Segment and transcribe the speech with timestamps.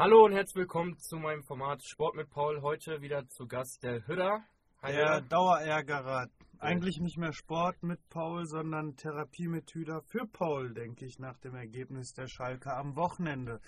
[0.00, 2.62] Hallo und herzlich willkommen zu meinem Format Sport mit Paul.
[2.62, 4.44] Heute wieder zu Gast der Hütter.
[4.80, 5.22] Hi, Der.
[5.22, 6.28] Dauerärgerer.
[6.60, 11.36] Eigentlich nicht mehr Sport mit Paul, sondern Therapie mit Hüder für Paul, denke ich, nach
[11.40, 13.60] dem Ergebnis der Schalke am Wochenende.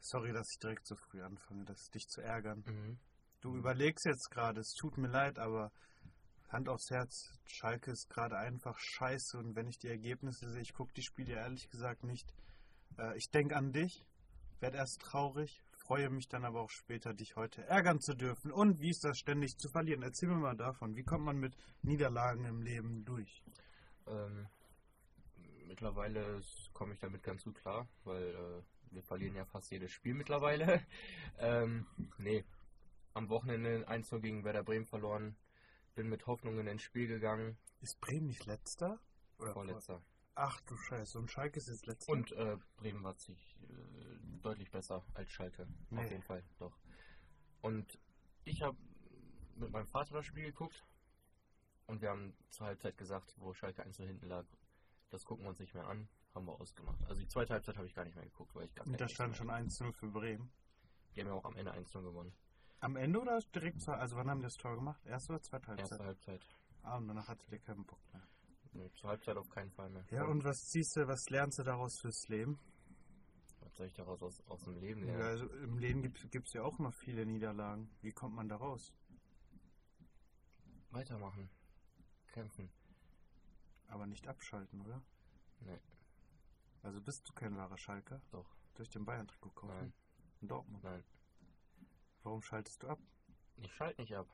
[0.00, 2.64] Sorry, dass ich direkt so früh anfange, das dich zu ärgern.
[2.66, 2.98] Mhm.
[3.42, 5.72] Du überlegst jetzt gerade, es tut mir leid, aber
[6.48, 10.72] Hand aufs Herz, Schalke ist gerade einfach scheiße und wenn ich die Ergebnisse sehe, ich
[10.72, 12.32] gucke die Spiele ehrlich gesagt nicht.
[12.96, 14.06] Äh, ich denke an dich,
[14.60, 18.52] werde erst traurig, freue mich dann aber auch später, dich heute ärgern zu dürfen.
[18.52, 20.02] Und wie ist das ständig zu verlieren?
[20.02, 20.96] Erzähl mir mal davon.
[20.96, 23.42] Wie kommt man mit Niederlagen im Leben durch?
[24.06, 24.48] Ähm,
[25.66, 26.40] mittlerweile
[26.72, 28.62] komme ich damit ganz gut klar, weil äh,
[28.92, 30.82] wir verlieren ja fast jedes Spiel mittlerweile.
[31.38, 31.86] ähm,
[32.18, 32.44] nee,
[33.14, 35.36] am Wochenende 1 gegen Werder Bremen verloren.
[35.94, 37.58] Bin mit Hoffnungen ins Spiel gegangen.
[37.80, 39.00] Ist Bremen nicht letzter?
[39.38, 40.02] Oder Vorletzter.
[40.34, 42.12] Ach du Scheiße, und Schalke ist jetzt letzter?
[42.12, 44.07] Und äh, Bremen war sich äh,
[44.42, 45.66] deutlich besser als Schalke.
[45.90, 46.00] Nee.
[46.00, 46.76] Auf jeden Fall, doch.
[47.60, 47.98] Und
[48.44, 48.76] ich habe
[49.56, 50.84] mit meinem Vater das Spiel geguckt
[51.86, 54.44] und wir haben zur Halbzeit gesagt, wo Schalke 1 hinten lag,
[55.10, 57.02] das gucken wir uns nicht mehr an, haben wir ausgemacht.
[57.06, 59.08] Also die zweite Halbzeit habe ich gar nicht mehr geguckt, weil ich gar keine da
[59.08, 59.64] stand schon hatte.
[59.64, 60.50] 1-0 für Bremen.
[61.14, 62.32] Die haben ja auch am Ende 1 gewonnen.
[62.80, 65.04] Am Ende oder direkt zur, also wann haben die das Tor gemacht?
[65.04, 65.90] Erste oder zweite Halbzeit?
[65.90, 66.46] Erste Halbzeit.
[66.82, 68.22] Ah, und danach hattet ihr keinen Bock mehr.
[68.72, 70.04] Nee, zur Halbzeit auf keinen Fall mehr.
[70.10, 72.58] Ja, und was ziehst du, was lernst du daraus fürs Leben?
[73.78, 75.22] Soll ich daraus aus, aus dem Leben Ja, lernen?
[75.22, 77.88] also im Leben gibt es ja auch immer viele Niederlagen.
[78.02, 78.92] Wie kommt man da raus?
[80.90, 81.48] Weitermachen.
[82.32, 82.70] Kämpfen.
[83.86, 85.00] Aber nicht abschalten, oder?
[85.60, 85.78] Nee,
[86.82, 88.20] Also bist du kein wahrer Schalker?
[88.32, 88.48] doch.
[88.74, 89.74] Durch den Bayern-Trikot kaufen?
[89.76, 89.92] Nein,
[90.40, 90.82] In Dortmund.
[90.84, 91.04] nein.
[92.24, 92.98] Warum schaltest du ab?
[93.56, 94.26] Ich schalte nicht ab.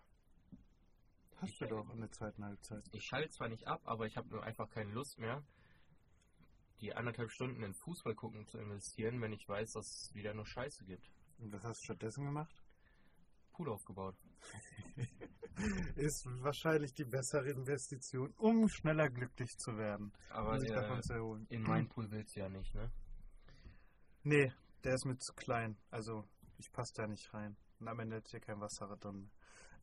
[1.36, 2.84] Hast Ich- du doch in der zweiten Halbzeit.
[2.92, 5.42] ich schalte zwar nicht ab, aber ich habe nur einfach keine Lust mehr,
[6.84, 10.44] die anderthalb Stunden in Fußball gucken zu investieren, wenn ich weiß, dass es wieder nur
[10.44, 11.10] Scheiße gibt.
[11.38, 12.62] Und was hast du stattdessen gemacht?
[13.52, 14.16] Pool aufgebaut.
[15.96, 20.12] Ist wahrscheinlich die bessere Investition, um schneller glücklich zu werden.
[20.28, 21.46] Aber um sich äh, davon zu erholen.
[21.48, 22.90] in meinen Pool willst du ja nicht, ne?
[24.24, 24.52] Nee,
[24.82, 25.78] der ist mir zu klein.
[25.90, 26.24] Also,
[26.58, 27.56] ich passe da nicht rein.
[27.78, 29.30] Und am Ende hat hier kein Wasser drin.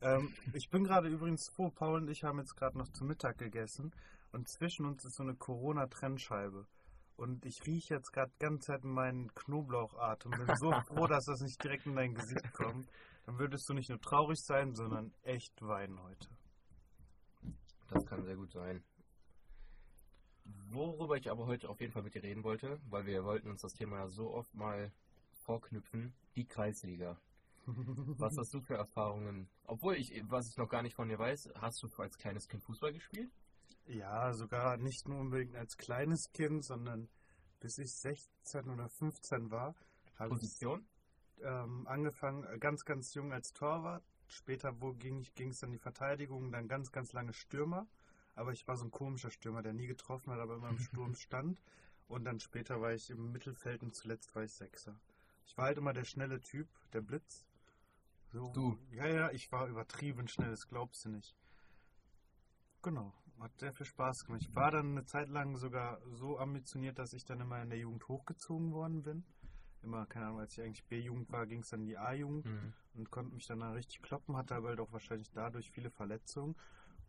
[0.02, 3.38] Ähm, ich bin gerade übrigens froh, Paul und ich haben jetzt gerade noch zu Mittag
[3.38, 3.92] gegessen.
[4.30, 6.66] Und zwischen uns ist so eine Corona-Trennscheibe.
[7.16, 10.30] Und ich rieche jetzt gerade ganz Zeit meinen Knoblauchatem.
[10.30, 12.90] Bin so froh, dass das nicht direkt in dein Gesicht kommt.
[13.26, 16.28] Dann würdest du nicht nur traurig sein, sondern echt weinen heute.
[17.88, 18.82] Das kann sehr gut sein.
[20.70, 23.60] Worüber ich aber heute auf jeden Fall mit dir reden wollte, weil wir wollten uns
[23.60, 24.90] das Thema ja so oft mal
[25.44, 27.20] vorknüpfen, die Kreisliga.
[27.66, 29.48] Was hast du für Erfahrungen?
[29.64, 32.62] Obwohl ich, was ich noch gar nicht von dir weiß, hast du als kleines Kind
[32.64, 33.30] Fußball gespielt?
[33.86, 37.08] Ja, sogar nicht nur unbedingt als kleines Kind, sondern
[37.60, 39.74] bis ich 16 oder 15 war,
[40.16, 40.86] habe ich Position?
[41.42, 44.04] ähm, angefangen äh, ganz, ganz jung als Torwart.
[44.26, 47.86] Später wo ging es ging es dann die Verteidigung, dann ganz, ganz lange Stürmer.
[48.34, 51.14] Aber ich war so ein komischer Stürmer, der nie getroffen hat, aber immer im Sturm
[51.14, 51.60] stand.
[52.08, 54.98] Und dann später war ich im Mittelfeld und zuletzt war ich Sechser.
[55.46, 57.46] Ich war halt immer der schnelle Typ, der Blitz.
[58.32, 58.78] So, Du?
[58.90, 61.36] Ja, ja, ich war übertrieben schnell, das glaubst du nicht.
[62.82, 64.42] Genau, hat sehr viel Spaß gemacht.
[64.42, 67.78] Ich war dann eine Zeit lang sogar so ambitioniert, dass ich dann immer in der
[67.78, 69.24] Jugend hochgezogen worden bin.
[69.82, 72.72] Immer, keine Ahnung, als ich eigentlich B-Jugend war, ging es dann in die A-Jugend Mhm.
[72.94, 76.54] und konnte mich dann da richtig kloppen, hatte aber halt auch wahrscheinlich dadurch viele Verletzungen.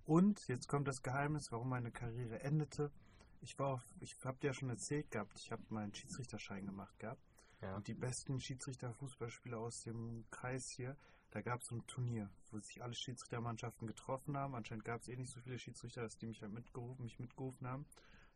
[0.05, 2.91] Und jetzt kommt das Geheimnis, warum meine Karriere endete.
[3.41, 6.97] Ich war auf, ich habe dir ja schon erzählt gehabt, ich habe meinen Schiedsrichterschein gemacht
[6.99, 7.21] gehabt.
[7.63, 7.75] Ja.
[7.77, 10.97] Und die besten Schiedsrichter, Fußballspieler aus dem Kreis hier,
[11.31, 14.53] da gab es so ein Turnier, wo sich alle Schiedsrichtermannschaften getroffen haben.
[14.53, 17.65] Anscheinend gab es eh nicht so viele Schiedsrichter, dass die mich halt mitgerufen, mich mitgerufen
[17.65, 17.85] haben.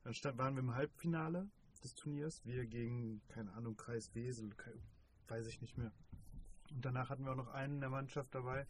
[0.03, 1.49] Dann stand, waren wir im Halbfinale
[1.83, 4.55] des Turniers, wir gegen, keine Ahnung, Kreis Wesel,
[5.27, 5.91] weiß ich nicht mehr.
[6.71, 8.65] Und danach hatten wir auch noch einen in der Mannschaft dabei,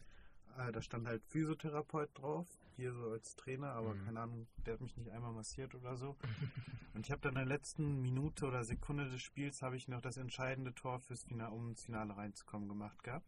[0.58, 4.06] äh, da stand halt Physiotherapeut drauf, hier so als Trainer, aber Mhm.
[4.06, 6.16] keine Ahnung, der hat mich nicht einmal massiert oder so.
[6.94, 10.02] Und ich habe dann in der letzten Minute oder Sekunde des Spiels habe ich noch
[10.02, 13.28] das entscheidende Tor fürs Finale, um ins Finale reinzukommen, gemacht gehabt.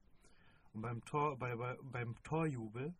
[0.73, 2.95] Und beim Tor, bei, bei, beim Torjubel,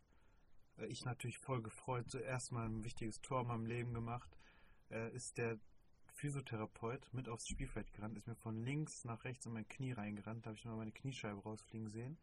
[0.77, 4.29] äh, ich natürlich voll gefreut, zuerst mal ein wichtiges Tor in meinem Leben gemacht,
[4.91, 5.59] äh, ist der
[6.13, 10.45] Physiotherapeut mit aufs Spielfeld gerannt, ist mir von links nach rechts in mein Knie reingerannt,
[10.45, 12.17] da habe ich mal meine Kniescheibe rausfliegen sehen.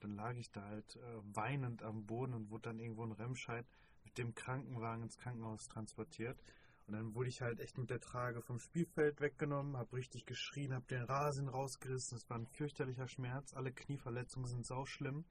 [0.00, 3.66] Dann lag ich da halt äh, weinend am Boden und wurde dann irgendwo in Remscheid
[4.04, 6.42] mit dem Krankenwagen ins Krankenhaus transportiert.
[6.86, 10.74] Und dann wurde ich halt echt mit der Trage vom Spielfeld weggenommen, habe richtig geschrien,
[10.74, 12.16] habe den Rasen rausgerissen.
[12.16, 13.54] Es war ein fürchterlicher Schmerz.
[13.54, 15.24] Alle Knieverletzungen sind sauschlimm.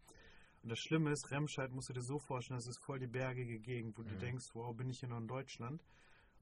[0.62, 3.60] Und das Schlimme ist, Remscheid musst du dir so vorstellen, das ist voll die bergige
[3.60, 4.20] Gegend, wo du Mhm.
[4.20, 5.84] denkst, wow, bin ich hier noch in Deutschland.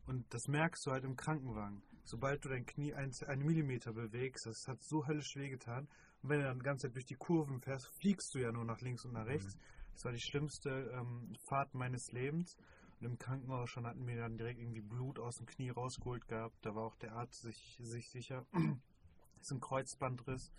[0.05, 1.81] Und das merkst du halt im Krankenwagen.
[2.07, 5.89] Sobald du dein Knie ein, einen Millimeter bewegst, das hat so höllisch wehgetan.
[6.21, 8.63] Und wenn du dann die ganze Zeit durch die Kurven fährst, fliegst du ja nur
[8.63, 9.55] nach links und nach rechts.
[9.55, 9.59] Mhm.
[9.93, 12.55] Das war die schlimmste ähm, Fahrt meines Lebens.
[12.99, 16.55] Und im Krankenhaus schon hatten wir dann direkt irgendwie Blut aus dem Knie rausgeholt gehabt.
[16.61, 18.45] Da war auch der Arzt sich, sich sicher.
[18.53, 18.61] das
[19.41, 20.53] ist ein Kreuzbandriss.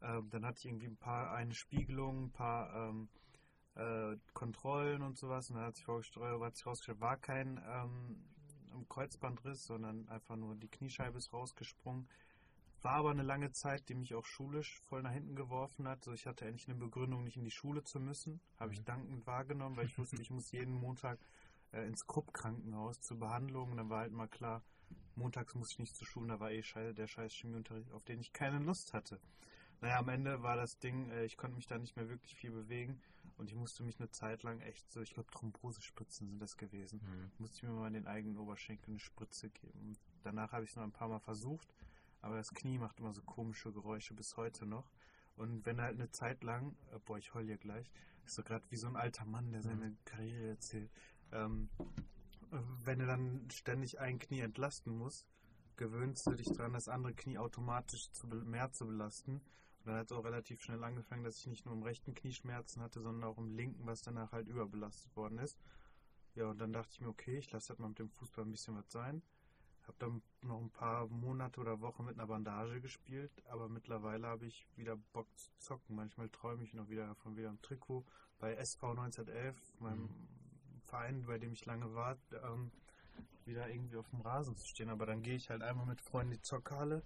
[0.00, 3.08] Ähm, dann hatte ich irgendwie ein paar eine Spiegelung, ein paar ähm,
[3.74, 5.50] äh, Kontrollen und sowas.
[5.50, 8.24] Und dann hat sich, hat sich rausgestellt, war kein ähm,
[8.88, 12.08] Kreuzbandriss, sondern einfach nur die Kniescheibe ist rausgesprungen.
[12.82, 15.98] War aber eine lange Zeit, die mich auch schulisch voll nach hinten geworfen hat.
[16.00, 18.40] Also ich hatte endlich eine Begründung, nicht in die Schule zu müssen.
[18.58, 18.84] Habe ich Mhm.
[18.84, 21.18] dankend wahrgenommen, weil ich wusste, ich muss jeden Montag
[21.72, 23.72] äh, ins Krupp-Krankenhaus zur Behandlung.
[23.72, 24.62] Und dann war halt mal klar,
[25.16, 26.28] montags muss ich nicht zur Schule.
[26.28, 29.20] Da war eh schei- der scheiß Chemieunterricht, auf den ich keine Lust hatte.
[29.80, 32.50] Naja, am Ende war das Ding, äh, ich konnte mich da nicht mehr wirklich viel
[32.50, 33.00] bewegen.
[33.36, 37.00] Und ich musste mich eine Zeit lang echt so, ich glaube Thrombosespritzen sind das gewesen
[37.02, 37.30] Mhm.
[37.38, 39.78] musste ich mir mal in den eigenen Oberschenkel eine Spritze geben.
[39.80, 41.74] Und danach habe ich es noch ein paar Mal versucht,
[42.22, 44.90] aber das Knie macht immer so komische Geräusche bis heute noch.
[45.36, 47.90] Und wenn halt eine Zeit lang, äh, boah, ich heul hier gleich,
[48.24, 50.90] ist so gerade wie so ein alter Mann, der seine Karriere erzählt.
[51.30, 51.68] Ähm,
[52.52, 55.26] äh, wenn du dann ständig ein Knie entlasten musst,
[55.76, 59.42] gewöhnst du dich daran, das andere Knie automatisch zu, mehr zu belasten.
[59.86, 62.32] Und dann hat es auch relativ schnell angefangen, dass ich nicht nur im rechten Knie
[62.32, 65.56] Schmerzen hatte, sondern auch im linken, was danach halt überbelastet worden ist.
[66.34, 68.50] Ja, und dann dachte ich mir, okay, ich lasse das mal mit dem Fußball ein
[68.50, 69.22] bisschen was sein.
[69.84, 74.46] Habe dann noch ein paar Monate oder Wochen mit einer Bandage gespielt, aber mittlerweile habe
[74.46, 75.94] ich wieder Bock zu zocken.
[75.94, 78.04] Manchmal träume ich noch wieder von wieder einem Trikot
[78.40, 80.10] bei SV 1911, meinem
[80.82, 82.72] Verein, bei dem ich lange war, ähm,
[83.44, 84.88] wieder irgendwie auf dem Rasen zu stehen.
[84.88, 87.04] Aber dann gehe ich halt einmal mit Freunden in die Zockhalle,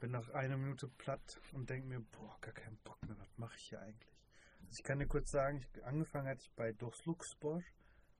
[0.00, 3.56] bin nach einer Minute platt und denke mir, boah, gar keinen Bock mehr, was mache
[3.56, 4.12] ich hier eigentlich?
[4.66, 7.62] Also ich kann dir kurz sagen, ich, angefangen hatte ich bei Durchluxspor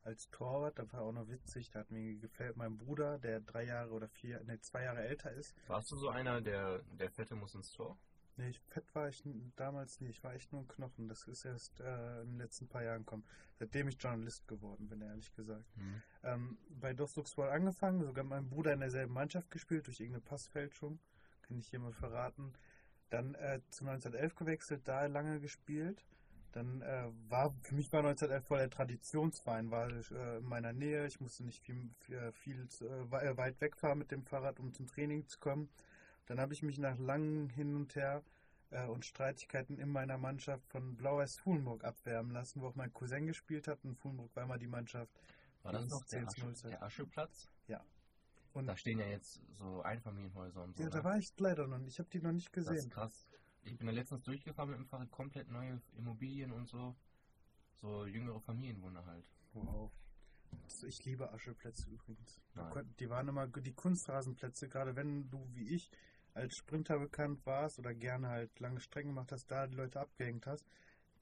[0.03, 3.65] als Torwart, da war auch noch witzig, da hat mir gefällt mein Bruder, der drei
[3.65, 5.55] Jahre oder vier, ne, zwei Jahre älter ist.
[5.67, 7.99] Warst du so einer, der, der Fette muss ins Tor?
[8.37, 9.23] Nee, ich, fett war ich
[9.55, 11.09] damals nicht, ich war echt nur ein Knochen.
[11.09, 13.25] Das ist erst äh, in den letzten paar Jahren gekommen,
[13.59, 15.65] seitdem ich Journalist geworden bin, ehrlich gesagt.
[15.77, 16.03] Mhm.
[16.25, 20.99] Ähm, bei Dostluxball angefangen, sogar meinem Bruder in derselben Mannschaft gespielt, durch irgendeine Passfälschung,
[21.45, 22.53] kann ich hier mal verraten.
[23.11, 26.05] Dann äh, zu 1911 gewechselt, da lange gespielt.
[26.53, 31.07] Dann äh, war, für mich war 1911 voll der Traditionsverein, war äh, in meiner Nähe.
[31.07, 34.73] Ich musste nicht viel, viel, viel zu, äh, äh, weit wegfahren mit dem Fahrrad, um
[34.73, 35.69] zum Training zu kommen.
[36.27, 38.23] Dann habe ich mich nach langen Hin und Her
[38.71, 43.27] äh, und Streitigkeiten in meiner Mannschaft von Blau-Weiß Fuhlenburg abwärmen lassen, wo auch mein Cousin
[43.27, 43.85] gespielt hat.
[43.85, 45.13] Und Fuhlenburg war immer die Mannschaft.
[45.65, 47.49] War das noch der, Asche, der Ascheplatz?
[48.55, 50.83] Und Da stehen ja jetzt so Einfamilienhäuser und so.
[50.83, 50.95] ja, ne?
[50.95, 51.93] da war ich leider noch nicht.
[51.95, 52.91] Ich habe die noch nicht das ist gesehen.
[52.91, 53.29] krass.
[53.63, 56.95] Ich bin da letztens durchgefahren mit dem Fahrrad, komplett neue Immobilien und so.
[57.81, 59.29] So jüngere Familienwohner halt.
[59.53, 59.91] Wow.
[60.63, 62.41] Das- Ich liebe Ascheplätze übrigens.
[62.55, 62.95] Nein.
[63.01, 65.91] Die waren immer die Kunstrasenplätze, gerade wenn du wie ich
[66.35, 70.47] als Sprinter bekannt warst oder gerne halt lange Strecken gemacht hast, da die Leute abgehängt
[70.47, 70.65] hast.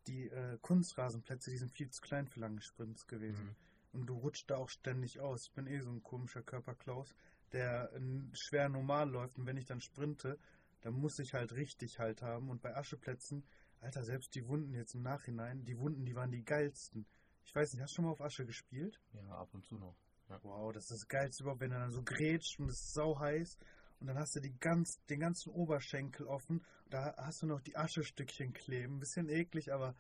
[0.07, 3.47] Die äh, Kunstrasenplätze, die sind viel zu klein für lange Sprints gewesen.
[3.47, 3.57] Mhm.
[3.93, 5.47] Und du rutscht da auch ständig aus.
[5.47, 7.15] Ich bin eh so ein komischer Körperklaus,
[7.53, 8.01] der äh,
[8.33, 9.39] schwer normal läuft.
[9.39, 10.39] Und wenn ich dann sprinte,
[10.81, 12.51] dann muss ich halt richtig halt haben.
[12.51, 13.45] Und bei Ascheplätzen,
[13.81, 17.07] Alter, selbst die Wunden jetzt im Nachhinein, die Wunden, die waren die geilsten.
[17.45, 19.01] Ich weiß nicht, hast du schon mal auf Asche gespielt?
[19.13, 19.97] Ja, ab und zu noch.
[20.43, 23.19] Wow, das ist das Geilste überhaupt, wenn du dann so grätscht und es ist sau
[23.19, 23.59] heiß.
[24.01, 26.65] Und dann hast du die ganz, den ganzen Oberschenkel offen.
[26.91, 28.99] Da hast du noch die Aschestückchen kleben.
[28.99, 29.95] Bisschen eklig, aber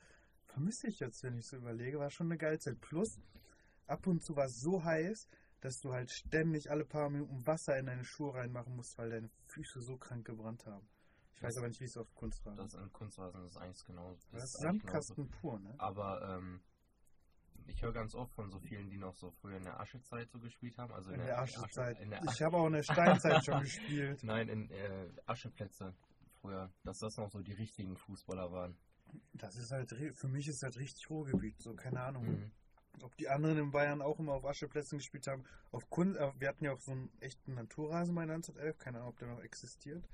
[0.46, 1.98] vermisse ich jetzt, wenn ich so überlege.
[1.98, 2.80] War schon eine geile Zeit.
[2.80, 3.20] Plus,
[3.92, 5.28] ab und zu war es so heiß,
[5.60, 9.30] dass du halt ständig alle paar Minuten Wasser in deine Schuhe reinmachen musst, weil deine
[9.46, 10.88] Füße so krank gebrannt haben.
[11.34, 14.16] Ich weiß aber nicht, wie es auf Kunstrasen Das in Kunstrasen ist eigentlich genau.
[14.30, 15.14] Das ist eigentlich genauso.
[15.14, 15.74] Sandkasten pur, ne?
[15.78, 16.62] Aber ähm,
[17.66, 20.38] ich höre ganz oft von so vielen, die noch so früher in der Aschezeit so
[20.38, 20.92] gespielt haben.
[20.92, 22.00] Also In der Aschezeit.
[22.00, 24.22] in der Ich habe auch in der Steinzeit schon gespielt.
[24.24, 25.94] Nein, in äh, Ascheplätze
[26.40, 26.72] früher.
[26.84, 28.76] Dass das noch so die richtigen Fußballer waren.
[29.34, 32.24] Das ist halt, für mich ist das richtig Ruhrgebiet, so keine Ahnung.
[32.24, 32.52] Mhm.
[33.00, 35.44] Ob die anderen in Bayern auch immer auf Ascheplätzen gespielt haben.
[35.70, 39.10] Auf Kun äh, wir hatten ja auch so einen echten Naturrasen bei 1911, keine Ahnung,
[39.10, 40.08] ob der noch existiert.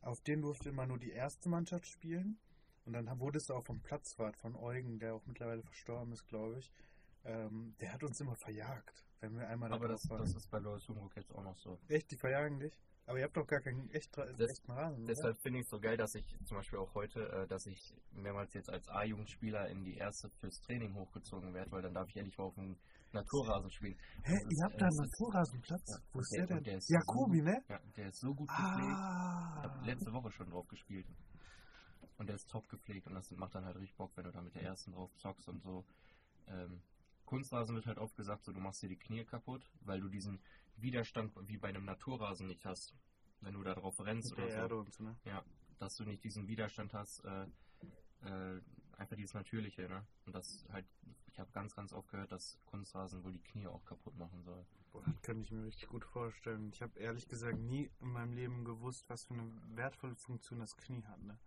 [0.00, 2.38] Auf den durfte immer nur die erste Mannschaft spielen.
[2.84, 6.58] Und dann wurde es auch vom Platzwart von Eugen, der auch mittlerweile verstorben ist, glaube
[6.58, 6.72] ich.
[7.24, 10.88] Ähm, der hat uns immer verjagt, wenn wir einmal Aber das, das ist bei Lois
[10.88, 11.78] Humrock jetzt auch noch so.
[11.88, 12.76] Echt, die verjagen dich?
[13.06, 15.04] Aber ihr habt doch gar keinen echt, Das- echten Rasen?
[15.06, 17.94] Deshalb finde ich es so geil, dass ich zum Beispiel auch heute, äh, dass ich
[18.12, 22.16] mehrmals jetzt als A-Jugendspieler in die erste fürs Training hochgezogen werde, weil dann darf ich
[22.16, 22.76] endlich mal auf dem
[23.12, 23.96] Naturrasen spielen.
[24.22, 25.84] Hä, das ihr habt äh, da einen Naturrasenplatz?
[25.88, 26.64] Ja, Wo ist der- der denn?
[26.64, 27.64] der ist Jakobi, so- ne?
[27.68, 28.78] Ja, der ist so gut gepflegt.
[28.78, 29.62] Ich Ah.
[29.62, 31.06] habe letzte Woche schon drauf gespielt.
[32.18, 34.40] Und der ist top gepflegt und das macht dann halt richtig Bock, wenn du da
[34.40, 35.84] mit der ersten drauf zockst und so.
[36.46, 36.80] Ähm,
[37.32, 40.38] Kunstrasen wird halt oft gesagt, so du machst dir die Knie kaputt, weil du diesen
[40.76, 42.94] Widerstand wie bei einem Naturrasen nicht hast.
[43.40, 44.80] Wenn du da drauf rennst oder Erde so.
[44.80, 45.16] und so, ne?
[45.24, 45.42] Ja,
[45.78, 47.44] dass du nicht diesen Widerstand hast, äh,
[48.24, 48.60] äh,
[48.98, 50.06] einfach dieses Natürliche, ne?
[50.26, 50.84] Und das halt,
[51.26, 54.66] ich habe ganz, ganz oft gehört, dass Kunstrasen wohl die Knie auch kaputt machen soll.
[54.92, 56.68] Boah, das könnte ich mir richtig gut vorstellen.
[56.68, 60.76] Ich habe ehrlich gesagt nie in meinem Leben gewusst, was für eine wertvolle Funktion das
[60.76, 61.38] Knie hat, ne?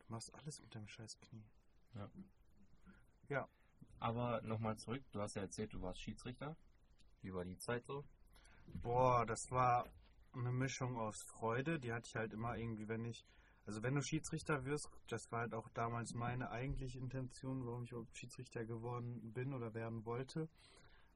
[0.00, 1.46] Du machst alles mit deinem scheiß Knie.
[3.98, 6.56] Aber nochmal zurück, du hast ja erzählt, du warst Schiedsrichter.
[7.22, 8.04] Wie war die Zeit so?
[8.66, 9.88] Boah, das war
[10.34, 11.80] eine Mischung aus Freude.
[11.80, 13.24] Die hatte ich halt immer irgendwie, wenn ich.
[13.64, 17.92] Also wenn du Schiedsrichter wirst, das war halt auch damals meine eigentliche Intention, warum ich
[18.12, 20.48] Schiedsrichter geworden bin oder werden wollte.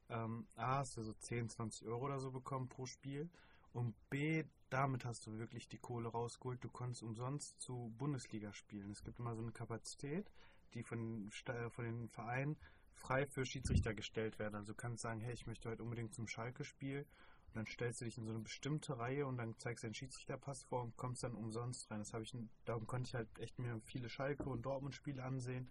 [0.09, 3.31] Ähm, A, hast du so 10, 20 Euro oder so bekommen pro Spiel.
[3.73, 6.63] Und B, damit hast du wirklich die Kohle rausgeholt.
[6.65, 8.91] Du konntest umsonst zu Bundesliga spielen.
[8.91, 10.31] Es gibt immer so eine Kapazität,
[10.75, 11.31] die von,
[11.71, 12.57] von den Vereinen
[12.95, 14.55] frei für Schiedsrichter gestellt werden.
[14.55, 17.07] Also du kannst sagen, hey, ich möchte heute unbedingt zum Schalke-Spiel.
[17.47, 19.95] Und dann stellst du dich in so eine bestimmte Reihe und dann zeigst du den
[19.95, 21.99] Schiedsrichterpass vor und kommst dann umsonst rein.
[21.99, 25.69] Das habe ich, darum konnte ich halt echt mir viele Schalke und Dortmund-Spiele ansehen.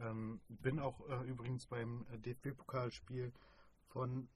[0.00, 3.32] Ähm, bin auch äh, übrigens beim äh, DFB-Pokalspiel
[3.88, 4.28] von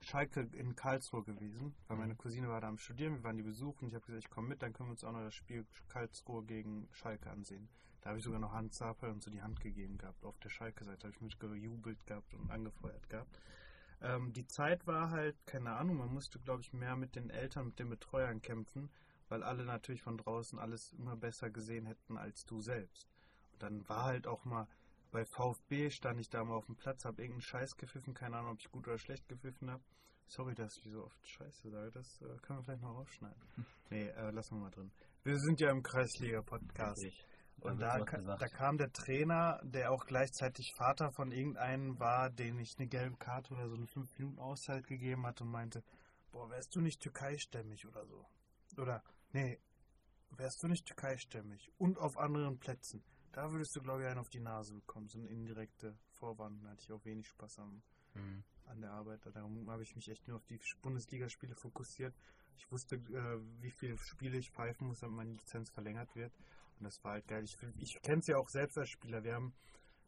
[0.00, 3.88] Schalke in Karlsruhe gewesen, weil meine Cousine war da am Studieren, wir waren die besuchen.
[3.88, 6.42] Ich habe gesagt, ich komme mit, dann können wir uns auch noch das Spiel Karlsruhe
[6.44, 7.68] gegen Schalke ansehen.
[8.00, 10.24] Da habe ich sogar noch Hans Zapel und so die Hand gegeben gehabt.
[10.24, 13.38] Auf der Schalke-Seite habe ich mitgejubelt gehabt und angefeuert gehabt.
[14.00, 17.66] Ähm, die Zeit war halt, keine Ahnung, man musste, glaube ich, mehr mit den Eltern,
[17.66, 18.90] mit den Betreuern kämpfen,
[19.28, 23.08] weil alle natürlich von draußen alles immer besser gesehen hätten als du selbst.
[23.52, 24.66] Und dann war halt auch mal,
[25.10, 28.52] bei VfB stand ich da mal auf dem Platz, habe irgendeinen Scheiß gepfiffen, keine Ahnung,
[28.52, 29.82] ob ich gut oder schlecht gepfiffen habe.
[30.26, 33.42] Sorry, dass ich so oft Scheiße sage, das äh, können wir vielleicht noch rausschneiden.
[33.92, 34.92] Nee, äh, lassen wir mal drin.
[35.24, 37.04] Wir sind ja im Kreisliga-Podcast.
[37.58, 42.76] Und Da da, kam der Trainer, der auch gleichzeitig Vater von irgendeinem war, den ich
[42.78, 45.82] eine gelbe Karte oder so eine 5 Minuten Auszeit gegeben hat und meinte,
[46.30, 48.24] boah, wärst du nicht türkeistämmig oder so?
[48.78, 49.02] Oder,
[49.32, 49.58] nee,
[50.30, 54.28] wärst du nicht türkeistämmig und auf anderen Plätzen, da würdest du, glaube ich, einen auf
[54.30, 55.08] die Nase bekommen.
[55.08, 57.82] So eine indirekte Vorwand, da hatte ich auch wenig Spaß am,
[58.14, 58.42] Mhm.
[58.66, 59.20] an der Arbeit.
[59.32, 62.14] Darum habe ich mich echt nur auf die Bundesligaspiele fokussiert.
[62.56, 66.32] Ich wusste, äh, wie viele Spiele ich pfeifen muss, damit meine Lizenz verlängert wird.
[66.78, 67.44] Und das war halt geil.
[67.44, 69.22] Ich, ich kenne es ja auch selbst als Spieler.
[69.22, 69.54] Wir haben,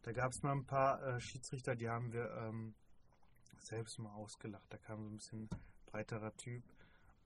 [0.01, 2.75] da gab es mal ein paar äh, Schiedsrichter, die haben wir ähm,
[3.59, 4.71] selbst mal ausgelacht.
[4.71, 5.49] Da kam so ein bisschen
[5.85, 6.63] breiterer Typ.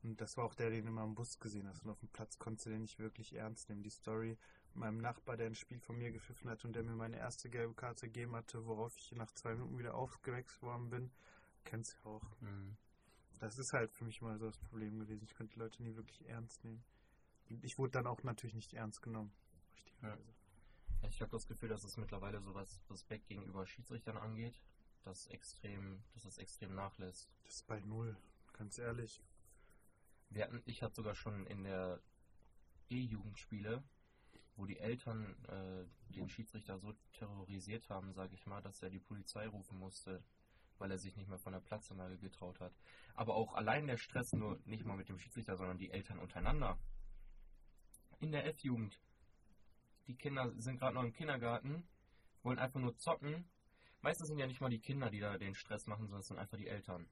[0.04, 1.84] Und das war auch der, den du immer am Bus gesehen hast.
[1.84, 3.84] Und auf dem Platz konntest du den nicht wirklich ernst nehmen.
[3.84, 4.38] Die Story
[4.74, 7.50] mit meinem Nachbar, der ein Spiel von mir gepfiffen hat und der mir meine erste
[7.50, 11.12] gelbe Karte gegeben hatte, worauf ich nach zwei Minuten wieder aufgewechselt worden bin,
[11.63, 12.42] kennst du auch.
[12.42, 12.77] Mhm.
[13.39, 15.24] Das ist halt für mich immer so das Problem gewesen.
[15.24, 16.84] Ich konnte die Leute nie wirklich ernst nehmen.
[17.50, 19.32] Und ich wurde dann auch natürlich nicht ernst genommen.
[20.01, 20.18] Ja,
[21.10, 24.62] Ich habe das Gefühl, dass es mittlerweile so was Respekt gegenüber Schiedsrichtern angeht,
[25.04, 27.30] das extrem, dass das extrem nachlässt.
[27.46, 28.18] Das ist bei null,
[28.54, 29.22] ganz ehrlich.
[30.30, 32.02] Wir hatten, ich hatte sogar schon in der
[32.90, 33.84] E-Jugendspiele,
[34.56, 39.00] wo die Eltern äh, den Schiedsrichter so terrorisiert haben, sage ich mal, dass er die
[39.00, 40.24] Polizei rufen musste,
[40.80, 42.74] weil er sich nicht mehr von der Platzanlage getraut hat.
[43.14, 46.80] Aber auch allein der Stress, nur nicht mal mit dem Schiedsrichter, sondern die Eltern untereinander.
[48.20, 49.00] In der F-Jugend.
[50.08, 51.88] Die Kinder sind gerade noch im Kindergarten,
[52.42, 53.50] wollen einfach nur zocken.
[54.02, 56.40] Meistens sind ja nicht mal die Kinder, die da den Stress machen, sondern es sind
[56.40, 57.08] einfach die Eltern.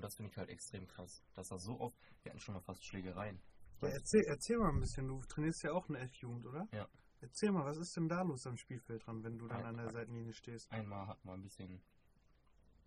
[0.00, 2.62] Und das finde ich halt extrem krass, dass das so oft, wir hatten schon mal
[2.62, 3.38] fast Schlägereien.
[3.82, 6.66] Ja, erzähl, erzähl mal ein bisschen, du trainierst ja auch eine F-Jugend, oder?
[6.72, 6.88] Ja.
[7.20, 9.76] Erzähl mal, was ist denn da los am Spielfeld dran, wenn du dann Ein- an
[9.76, 10.72] der Seitenlinie stehst?
[10.72, 11.82] Einmal hatten wir ein bisschen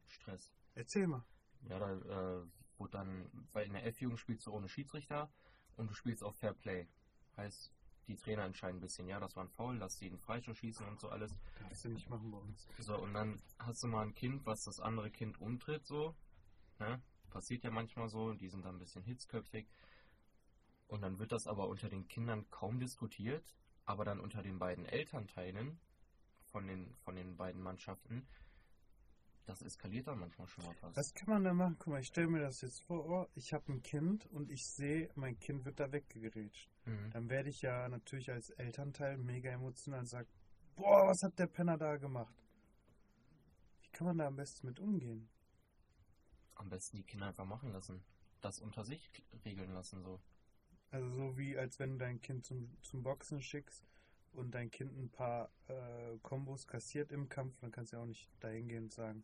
[0.07, 0.51] Stress.
[0.73, 1.23] Erzähl mal.
[1.69, 2.47] Ja, da äh,
[2.79, 5.31] wurde dann, weil in der F-Jugend spielst du ohne Schiedsrichter
[5.75, 6.87] und du spielst auf Fair Play.
[7.37, 7.71] Heißt,
[8.07, 10.87] die Trainer entscheiden ein bisschen, ja, das war ein Foul, lass sie einen Freistoß schießen
[10.87, 11.31] und so alles.
[11.59, 12.67] Darfst du nicht machen bei uns.
[12.79, 16.15] So, und dann hast du mal ein Kind, was das andere Kind umtritt, so.
[16.83, 17.01] Ne?
[17.29, 19.67] Passiert ja manchmal so, die sind dann ein bisschen hitzköpfig.
[20.87, 24.85] Und dann wird das aber unter den Kindern kaum diskutiert, aber dann unter den beiden
[24.85, 25.79] Elternteilen
[26.51, 28.27] von den, von den beiden Mannschaften,
[29.45, 30.95] das eskaliert dann manchmal schon mal fast.
[30.95, 31.75] Was kann man da machen?
[31.79, 34.65] Guck mal, ich stelle mir das jetzt vor, oh, ich habe ein Kind und ich
[34.65, 36.69] sehe, mein Kind wird da weggegerätscht.
[36.85, 37.11] Mhm.
[37.11, 40.27] Dann werde ich ja natürlich als Elternteil mega emotional und sage,
[40.75, 42.33] boah, was hat der Penner da gemacht?
[43.81, 45.27] Wie kann man da am besten mit umgehen?
[46.55, 48.03] Am besten die Kinder einfach machen lassen.
[48.41, 49.09] Das unter sich
[49.45, 50.19] regeln lassen, so.
[50.91, 53.83] Also so wie als wenn du dein Kind zum, zum Boxen schickst
[54.33, 58.07] und dein Kind ein paar äh, Kombos kassiert im Kampf, dann kannst du ja auch
[58.07, 59.23] nicht dahin gehen und sagen,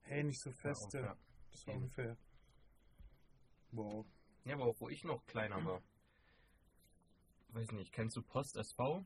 [0.00, 0.98] hey, nicht so feste.
[1.00, 1.16] Ja,
[1.52, 1.84] Das war eben.
[1.84, 2.16] unfair.
[3.72, 4.06] Wow.
[4.44, 5.82] ja, aber auch wo ich noch kleiner war.
[7.48, 9.04] Weiß nicht, kennst du Post SV?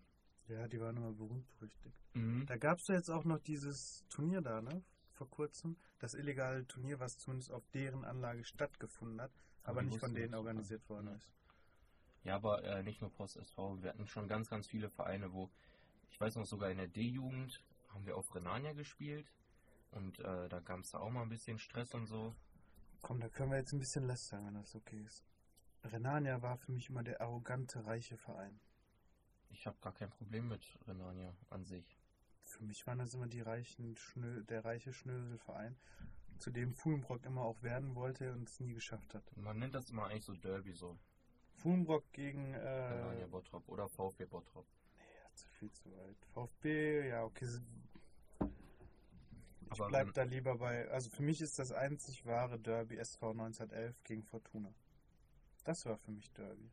[0.48, 1.96] Ja, die waren immer berühmt berüchtigt.
[2.14, 2.46] Mhm.
[2.46, 4.82] Da gab es ja jetzt auch noch dieses Turnier da, ne?
[5.18, 5.76] Vor kurzem.
[5.98, 9.32] Das illegale Turnier, was zumindest auf deren Anlage stattgefunden hat,
[9.64, 11.32] aber, nicht von denen organisiert worden ist.
[12.22, 13.82] Ja, aber äh, nicht nur Post SV.
[13.82, 15.50] Wir hatten schon ganz, ganz viele Vereine, wo,
[16.10, 19.26] ich weiß noch sogar in der D-Jugend haben wir auf Renania gespielt.
[19.90, 22.34] Und äh, da gab es da auch mal ein bisschen Stress und so.
[23.00, 25.24] Komm, da können wir jetzt ein bisschen lästern, wenn das okay ist.
[25.84, 28.60] Renania war für mich immer der arrogante, reiche Verein.
[29.50, 31.97] Ich habe gar kein Problem mit Renania an sich.
[32.48, 35.76] Für mich waren das immer die reichen Schnö der reiche Schnöselverein,
[36.38, 39.22] zu dem Fuhlenbrock immer auch werden wollte und es nie geschafft hat.
[39.36, 40.98] Man nennt das immer eigentlich so Derby so.
[41.56, 44.66] Fuhlenbrock gegen äh, Bottrop oder VfB Bottrop.
[44.96, 46.16] ja, zu viel zu weit.
[46.32, 47.46] VfB, ja, okay.
[49.70, 50.88] Ich Aber bleib da lieber bei.
[50.88, 54.72] Also für mich ist das einzig wahre Derby SV 1911 gegen Fortuna.
[55.64, 56.70] Das war für mich Derby.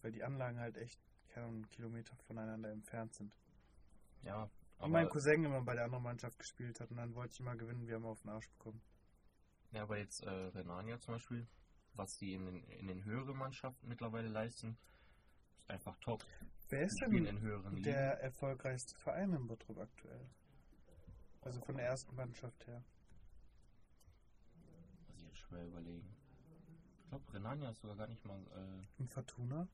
[0.00, 3.36] Weil die Anlagen halt echt, keine Ahnung, einen Kilometer voneinander entfernt sind.
[4.22, 7.40] Ja, aber, mein Cousin immer bei der anderen Mannschaft gespielt hat und dann wollte ich
[7.40, 8.80] immer gewinnen, wir haben auf den Arsch bekommen.
[9.72, 11.46] ja, aber jetzt äh, Renania zum Beispiel,
[11.94, 14.78] was die in den, in den höheren Mannschaften mittlerweile leisten,
[15.58, 16.24] ist einfach top.
[16.68, 17.84] Wer ist denn in höheren Ligen.
[17.84, 20.28] der erfolgreichste Verein in Bottrop aktuell?
[21.40, 22.84] Also von der ersten Mannschaft her.
[25.06, 26.14] Muss ich jetzt schwer überlegen.
[27.00, 29.66] Ich glaube, Renania ist sogar gar nicht mal äh, Und Fortuna?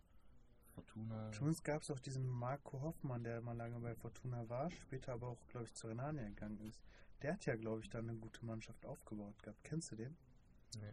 [0.74, 1.30] Fortuna.
[1.32, 5.28] Zumindest gab es auch diesen Marco Hoffmann, der mal lange bei Fortuna war, später aber
[5.28, 6.82] auch, glaube ich, zu Renania gegangen ist.
[7.22, 9.62] Der hat ja, glaube ich, dann eine gute Mannschaft aufgebaut gehabt.
[9.64, 10.16] Kennst du den?
[10.76, 10.92] Nee.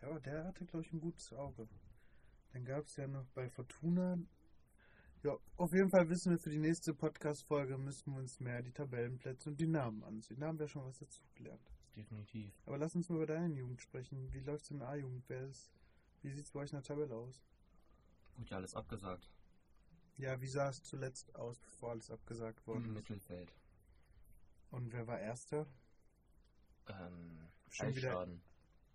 [0.00, 1.68] Der, der hatte, glaube ich, ein gutes Auge.
[2.52, 4.18] Dann gab es ja noch bei Fortuna.
[5.22, 8.72] Ja, auf jeden Fall wissen wir, für die nächste Podcast-Folge müssen wir uns mehr die
[8.72, 10.40] Tabellenplätze und die Namen ansehen.
[10.40, 11.72] Da haben wir schon was dazu gelernt.
[11.96, 12.52] Definitiv.
[12.66, 14.32] Aber lass uns mal über deine Jugend sprechen.
[14.32, 15.24] Wie läuft es in der A-Jugend?
[15.28, 15.70] Wer ist,
[16.22, 17.40] wie sieht es bei euch in der Tabelle aus?
[18.36, 19.30] Wurde ja alles abgesagt.
[20.16, 22.92] Ja, wie sah es zuletzt aus, bevor alles abgesagt worden Im?
[22.94, 23.52] Mittelfeld.
[24.70, 25.66] Und wer war Erster?
[26.88, 28.26] Ähm, Schon wieder-.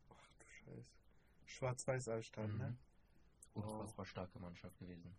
[0.09, 0.85] Ach du Scheiße.
[1.45, 2.57] Schwarz-Weiß-Altstadt, Mhm.
[2.57, 2.77] ne?
[3.53, 5.15] Unfassbar starke Mannschaft gewesen.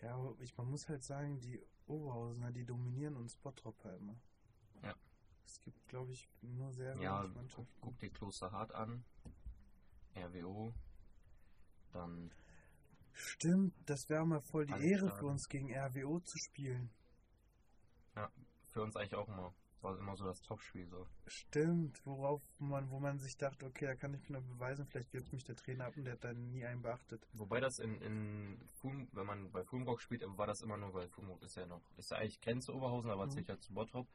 [0.00, 4.16] Ja, aber ich, man muss halt sagen, die Oberhausener, die dominieren uns Bottropper immer.
[4.82, 4.94] Ja.
[5.44, 7.80] Es gibt, glaube ich, nur sehr Ja, wenig guck, Mannschaften.
[7.80, 9.04] guck dir Klosterhardt an.
[10.16, 10.72] RWO.
[11.92, 12.30] Dann
[13.18, 15.18] Stimmt, das wäre mal voll die Alles Ehre klar.
[15.18, 16.90] für uns, gegen RWO zu spielen.
[18.68, 19.54] für uns eigentlich auch immer.
[19.80, 21.06] War immer so das Topspiel so.
[21.28, 25.12] Stimmt, worauf man, wo man sich dachte, okay, da kann ich mich noch beweisen, vielleicht
[25.12, 27.24] wirft mich der Trainer ab und der hat dann nie einen beachtet.
[27.32, 31.08] Wobei das in, in Fulm, wenn man bei Fulmrock spielt, war das immer nur, weil
[31.08, 33.30] Fulmrock ist ja noch, ist ja eigentlich Grenze Oberhausen, aber Mhm.
[33.30, 34.08] zählt ja zu Bottrop,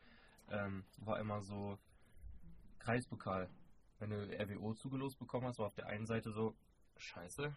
[0.50, 1.78] ähm, war immer so
[2.80, 3.50] Kreispokal.
[4.00, 6.56] Wenn du RWO zugelost bekommen hast, war auf der einen Seite so,
[6.98, 7.56] scheiße,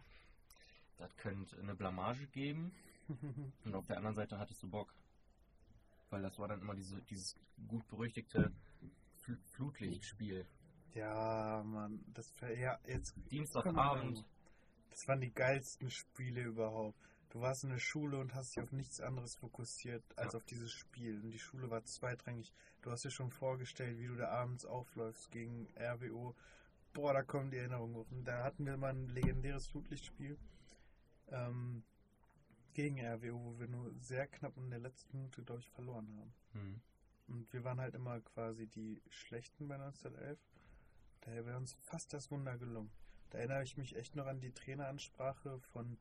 [0.98, 2.72] das könnte eine Blamage geben
[3.64, 4.92] und auf der anderen Seite hattest du Bock.
[6.10, 7.34] Weil das war dann immer diese, dieses
[7.68, 8.52] gut berüchtigte
[9.16, 10.46] Fl Flutlichtspiel.
[10.94, 14.24] ja, Mann, das wär, ja, jetzt Dienstagabend,
[14.90, 16.96] Das waren die geilsten Spiele überhaupt.
[17.30, 20.38] Du warst in der Schule und hast dich auf nichts anderes fokussiert als Ja.
[20.38, 21.20] auf dieses Spiel.
[21.22, 22.52] Und die Schule war zweitrangig.
[22.82, 26.34] Du hast dir schon vorgestellt, wie du da abends aufläufst gegen RWO.
[26.94, 28.10] Boah, da kommen die Erinnerungen hoch.
[28.12, 30.38] Und da hatten wir mal ein legendäres Flutlichtspiel
[31.28, 31.82] ähm,
[32.74, 36.34] gegen RWO, wo wir nur sehr knapp in der letzten Minute, glaube ich, verloren haben.
[36.52, 36.80] hm.
[37.28, 40.38] Und wir waren halt immer quasi die Schlechten bei 1911.
[41.22, 42.90] Daher wäre uns fast das Wunder gelungen.
[43.30, 45.98] Da erinnere ich mich echt noch an die Traineransprache von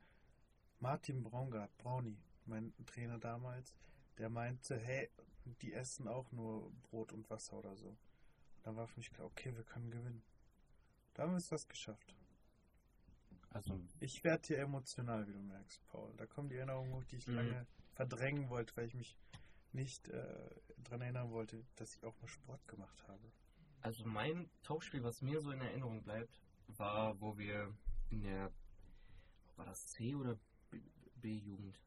[0.78, 3.74] Martin Braungart, Brownie, mein Trainer damals.
[4.18, 5.10] Der meinte, hey,
[5.62, 7.96] die essen auch nur Brot und Wasser oder so.
[8.62, 10.22] Dann war für mich klar, okay, wir können gewinnen.
[11.14, 12.14] Da haben wir es das geschafft.
[13.56, 16.12] Also Ich werde hier emotional, wie du merkst, Paul.
[16.16, 17.34] Da kommen die Erinnerungen hoch, die ich Mhm.
[17.34, 19.16] lange verdrängen wollte, weil ich mich
[19.72, 23.32] nicht äh, daran erinnern wollte, dass ich auch mal Sport gemacht habe.
[23.80, 27.72] Also mein Topspiel, was mir so in Erinnerung bleibt, war, wo wir
[28.10, 28.52] in der,
[29.56, 30.38] war das C oder
[30.70, 30.80] B-
[31.16, 31.78] B-Jugend?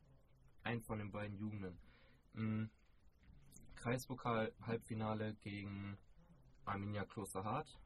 [0.63, 1.77] Ein von den beiden Jugenden.
[2.33, 2.69] Mhm.
[3.75, 5.97] Kreispokal Halbfinale gegen
[6.65, 7.79] Arminia Klosterhardt.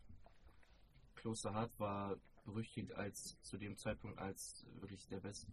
[1.16, 5.48] Klosterhardt war berüchtigt als zu dem Zeitpunkt als wirklich der best,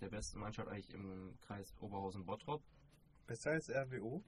[0.00, 2.62] der beste Mannschaft eigentlich im Kreis Oberhausen-Bottrop.
[3.26, 4.22] Besser als RWO?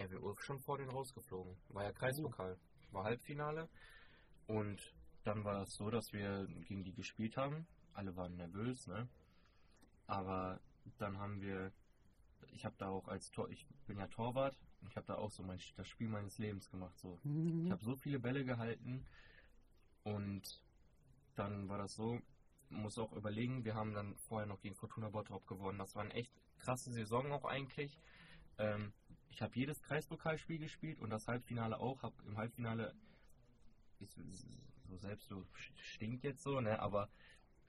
[0.00, 1.56] RWO ist schon vor den rausgeflogen.
[1.68, 2.58] War ja Kreispokal.
[2.90, 3.68] War Halbfinale.
[4.46, 7.66] Und dann war es so, dass wir gegen die gespielt haben.
[7.92, 9.08] Alle waren nervös, ne?
[10.06, 10.60] Aber
[10.98, 11.72] dann haben wir,
[12.52, 15.30] ich habe da auch als Tor, ich bin ja Torwart und ich habe da auch
[15.30, 16.98] so mein, das Spiel meines Lebens gemacht.
[16.98, 17.20] So,
[17.64, 19.04] ich habe so viele Bälle gehalten
[20.02, 20.62] und
[21.40, 22.20] dann war das so,
[22.68, 25.78] muss auch überlegen, wir haben dann vorher noch gegen Fortuna Bottrop gewonnen.
[25.78, 27.98] Das war eine echt krasse Saison auch eigentlich.
[28.58, 28.92] Ähm,
[29.30, 32.02] ich habe jedes Kreispokalspiel gespielt und das Halbfinale auch.
[32.02, 32.94] Hab im Halbfinale
[33.98, 34.20] ist
[34.88, 36.78] so selbst so stinkt jetzt so, ne?
[36.80, 37.08] Aber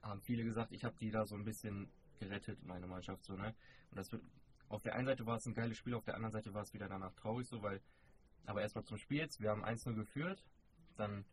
[0.02, 3.54] haben viele gesagt, ich habe die da so ein bisschen gerettet, meine Mannschaft so, ne?
[3.90, 4.22] Und das wird
[4.68, 6.72] auf der einen Seite war es ein geiles Spiel, auf der anderen Seite war es
[6.72, 7.80] wieder danach traurig so, weil
[8.46, 10.44] aber erstmal zum Spiel jetzt, wir haben 1-0 geführt,
[10.96, 11.24] dann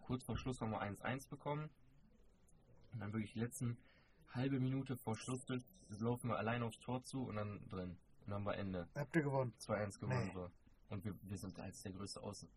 [0.00, 1.70] kurz vor Schluss haben wir 1-1 bekommen
[2.92, 3.76] und dann wirklich die letzten
[4.34, 5.46] halbe Minute vor Schluss
[5.88, 7.96] laufen wir allein aufs Tor zu und dann drin.
[8.26, 8.88] Und dann war Ende.
[8.94, 9.54] Habt ihr gewonnen?
[9.58, 10.26] 2-1 gewonnen.
[10.26, 10.32] Nee.
[10.34, 10.50] So.
[10.90, 12.48] Und wir, wir sind als der größte Außen,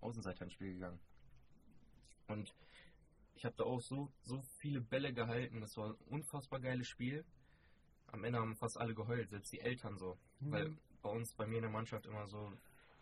[0.00, 1.00] Außenseiter ins Spiel gegangen.
[2.28, 2.54] Und
[3.34, 5.60] ich habe da auch so, so viele Bälle gehalten.
[5.60, 7.24] Das war ein unfassbar geiles Spiel.
[8.08, 10.18] Am Ende haben fast alle geheult, selbst die Eltern so.
[10.40, 10.50] Mhm.
[10.50, 12.52] Weil bei uns, bei mir in der Mannschaft immer so,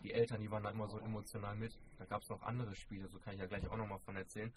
[0.02, 1.78] die Eltern, die waren da immer so emotional mit.
[1.98, 4.52] Da gab es noch andere Spiele, so kann ich ja gleich auch nochmal von erzählen.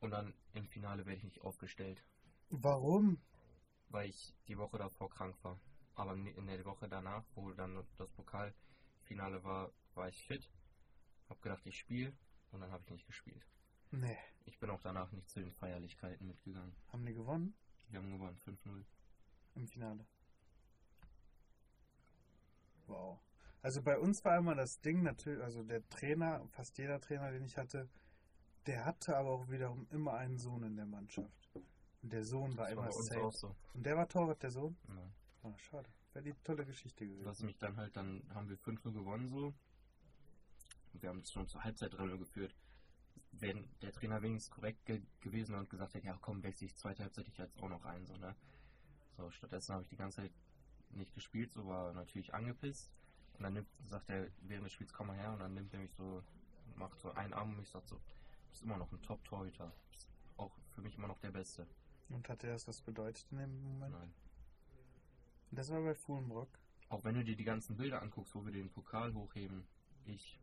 [0.00, 2.02] Und dann im Finale werde ich nicht aufgestellt.
[2.50, 3.20] Warum?
[3.88, 5.60] Weil ich die Woche davor krank war.
[5.94, 10.50] Aber in der Woche danach, wo dann das Pokalfinale war, war ich fit.
[11.28, 12.12] Hab gedacht, ich spiele
[12.50, 13.46] und dann habe ich nicht gespielt.
[13.90, 14.18] Nee.
[14.44, 16.74] Ich bin auch danach nicht zu den Feierlichkeiten mitgegangen.
[16.88, 17.54] Haben die gewonnen?
[17.90, 18.84] Wir haben gewonnen, 5-0.
[19.54, 20.06] Im Finale.
[22.86, 23.20] Wow.
[23.62, 27.44] Also bei uns war immer das Ding natürlich, also der Trainer, fast jeder Trainer, den
[27.44, 27.88] ich hatte,
[28.66, 31.50] der hatte aber auch wiederum immer einen Sohn in der Mannschaft.
[32.02, 33.30] Und der Sohn war das immer war safe.
[33.30, 33.56] So.
[33.74, 34.76] Und der war Torwart, der Sohn?
[34.88, 35.12] Nein.
[35.44, 35.88] Ah, schade.
[36.12, 37.24] Wäre die tolle Geschichte gewesen.
[37.24, 39.54] Was mich dann halt, dann haben wir 5-0 gewonnen so.
[40.92, 42.54] Und wir haben es schon zur Halbzeit 3 geführt.
[43.30, 47.04] Wenn der Trainer wenigstens korrekt ge gewesen und gesagt hätte, ja komm, wechsle ich zweite
[47.04, 48.34] Halbzeit ich jetzt auch noch ein, so, ne?
[49.16, 50.32] So, stattdessen habe ich die ganze Zeit
[50.90, 52.90] nicht gespielt, so war natürlich angepisst.
[53.42, 55.80] Und dann nimmt, sagt er während des Spiels, komm mal her, und dann nimmt er
[55.80, 56.22] mich so,
[56.76, 59.72] macht so einen Arm und mich sagt so, du bist immer noch ein Top-Torhüter.
[60.36, 61.66] Auch für mich immer noch der Beste.
[62.08, 63.94] Und hat er das was bedeutet in dem Moment?
[63.94, 64.14] Nein.
[65.50, 66.56] Das war bei Fuhlenbrock.
[66.88, 69.66] Auch wenn du dir die ganzen Bilder anguckst, wo wir den Pokal hochheben,
[70.04, 70.40] ich.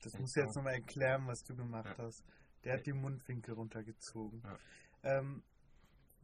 [0.00, 2.04] Das muss jetzt nochmal erklären, was du gemacht ja.
[2.04, 2.24] hast.
[2.62, 4.42] Der hat die Mundwinkel runtergezogen.
[4.44, 5.18] Ja.
[5.18, 5.42] Ähm,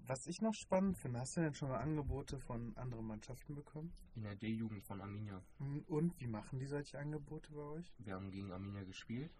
[0.06, 3.92] was ich noch spannend finde, hast du denn schon mal Angebote von anderen Mannschaften bekommen?
[4.14, 5.42] In der D-Jugend von Arminia.
[5.58, 7.92] Hm, und wie machen die solche Angebote bei euch?
[7.98, 9.32] Wir haben gegen Arminia gespielt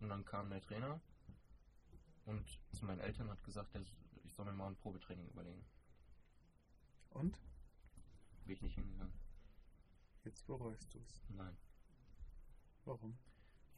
[0.00, 1.00] und dann kam der Trainer
[2.26, 3.76] und zu meinen Eltern hat gesagt,
[4.24, 5.64] ich soll mir mal ein Probetraining überlegen.
[7.10, 7.40] Und?
[8.44, 9.14] Bin ich nicht hingegangen.
[10.24, 11.22] Jetzt bereust du es.
[11.28, 11.56] Nein.
[12.84, 13.16] Warum?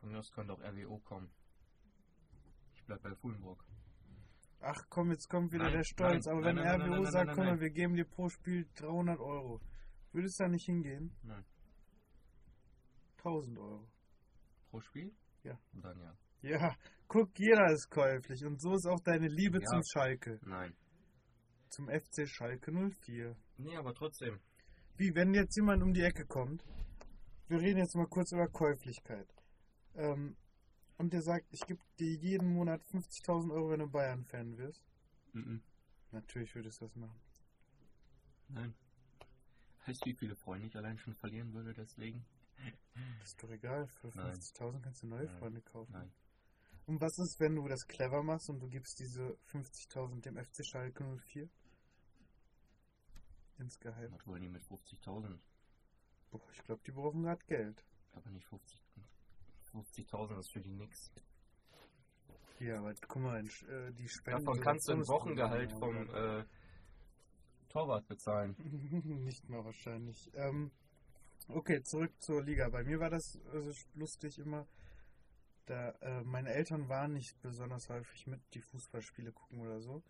[0.01, 1.31] Von mir aus könnte auch RWO kommen.
[2.75, 3.65] Ich bleib bei Fuhlenburg.
[4.69, 6.27] Ach komm, jetzt kommt wieder nein, der Stolz.
[6.27, 9.61] Nein, aber nein, wenn RWO sagt, komm mal, wir geben dir pro Spiel 300 Euro.
[10.13, 11.15] Würdest du da nicht hingehen?
[11.23, 11.45] Nein.
[13.19, 13.89] 1000 Euro.
[14.71, 15.15] Pro Spiel?
[15.45, 15.59] Ja.
[15.73, 16.17] Dann ja.
[16.43, 16.77] Ja,
[17.09, 18.45] guck, jeder ist käuflich.
[18.45, 19.67] Und so ist auch deine Liebe ja.
[19.67, 20.39] zum Schalke.
[20.45, 20.75] Nein
[21.77, 23.37] zum FC Schalke 04.
[23.59, 24.41] Nee, aber trotzdem.
[24.97, 26.65] Wie, wenn jetzt jemand um die Ecke kommt,
[27.49, 29.29] wir reden jetzt mal kurz über Käuflichkeit,
[29.95, 30.37] ähm,
[30.99, 34.83] und der sagt, ich gebe dir jeden Monat 50.000 Euro, wenn du Bayern-Fan wirst.
[35.33, 35.63] Mhm.
[36.11, 37.21] Natürlich würdest du das machen.
[38.49, 38.75] Nein.
[39.87, 42.25] Weißt du, wie viele Freunde ich allein schon verlieren würde deswegen?
[43.19, 43.87] Das ist doch egal.
[43.87, 45.39] Für 50.000 kannst du neue Nein.
[45.39, 45.93] Freunde kaufen.
[45.93, 46.13] Nein.
[46.87, 50.65] Und was ist, wenn du das clever machst und du gibst diese 50.000 dem FC
[50.65, 51.49] Schalke 04?
[53.59, 54.13] Insgeheim.
[54.13, 55.39] Was wollen die mit 50.000?
[56.31, 57.85] Boah, ich glaube, die brauchen gerade Geld.
[58.15, 58.81] Aber nicht 50.
[59.77, 61.13] 50.000 ist für die nix.
[62.59, 64.45] Ja, aber guck mal, äh, die Spenden.
[64.45, 66.45] Davon kannst du ein Wochengehalt vom äh,
[67.69, 68.57] Torwart bezahlen.
[69.25, 70.31] nicht mal wahrscheinlich.
[70.35, 70.71] Ähm,
[71.49, 72.69] okay, zurück zur Liga.
[72.71, 74.67] Bei mir war das also lustig immer
[75.67, 80.03] da, äh, meine Eltern waren nicht besonders häufig mit, die Fußballspiele gucken oder so.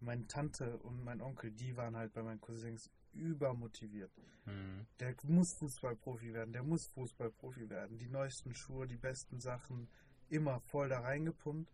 [0.00, 4.12] Meine Tante und mein Onkel, die waren halt bei meinen Cousins übermotiviert.
[4.46, 4.86] Mhm.
[5.00, 7.98] Der muss Fußballprofi werden, der muss Fußballprofi werden.
[7.98, 9.88] Die neuesten Schuhe, die besten Sachen,
[10.28, 11.72] immer voll da reingepumpt.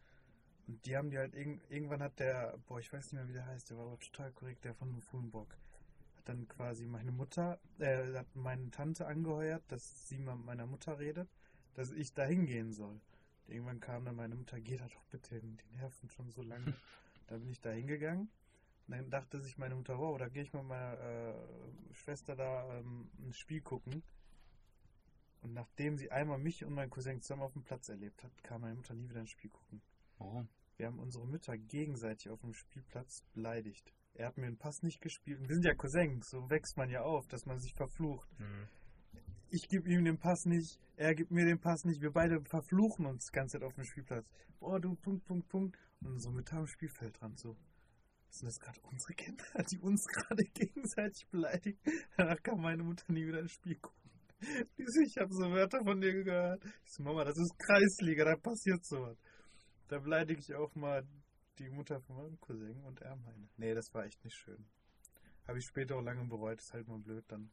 [0.67, 3.35] Und die haben die halt, irg irgendwann hat der, boah, ich weiß nicht mehr, wie
[3.35, 5.57] der heißt, der war aber total korrekt, der von Fuhlenbock.
[6.17, 10.67] Hat dann quasi meine Mutter, äh, hat meine Tante angeheuert, dass sie mal mit meiner
[10.67, 11.29] Mutter redet,
[11.75, 12.99] dass ich da hingehen soll.
[13.47, 16.73] Irgendwann kam dann meine Mutter, geh da doch bitte hin, die nerven schon so lange.
[17.27, 18.31] da bin ich da hingegangen.
[18.87, 22.79] Und dann dachte sich meine Mutter, wow, da gehe ich mit meiner äh, Schwester da
[22.79, 24.03] ähm, ein Spiel gucken.
[25.41, 28.63] Und nachdem sie einmal mich und meinen Cousin zusammen auf dem Platz erlebt hat, kam
[28.63, 29.81] meine Mutter nie wieder ein Spiel gucken.
[30.19, 30.49] Warum?
[30.77, 33.93] Wir haben unsere Mütter gegenseitig auf dem Spielplatz beleidigt.
[34.15, 35.41] Er hat mir den Pass nicht gespielt.
[35.41, 38.29] Und wir sind ja Cousins, so wächst man ja auf, dass man sich verflucht.
[38.39, 38.69] Mhm
[39.55, 43.07] ich gebe ihm den Pass nicht, er gibt mir den Pass nicht, wir beide verfluchen
[43.07, 44.27] uns die ganze Zeit auf dem Spielplatz.
[44.59, 45.79] Boah, du Punkt, Punkt, Punkt.
[46.05, 47.57] Und so mit am Spielfeldrand so.
[48.29, 51.79] Sind das gerade unsere Kinder, die uns gerade gegenseitig beleidigen?
[52.17, 54.11] Danach kann meine Mutter nie wieder ins Spiel gucken.
[54.77, 56.63] Ich habe so Wörter von dir gehört.
[56.85, 59.17] Ich so, Mama, das ist Kreisliga, da passiert sowas.
[59.89, 61.07] Da beleidige ich auch mal
[61.59, 63.49] die Mutter von meinem Cousin und er meine.
[63.57, 64.67] Nee, das war echt nicht schön.
[65.47, 67.25] Habe ich später auch lange bereut, ist halt mal blöd.
[67.29, 67.51] Dann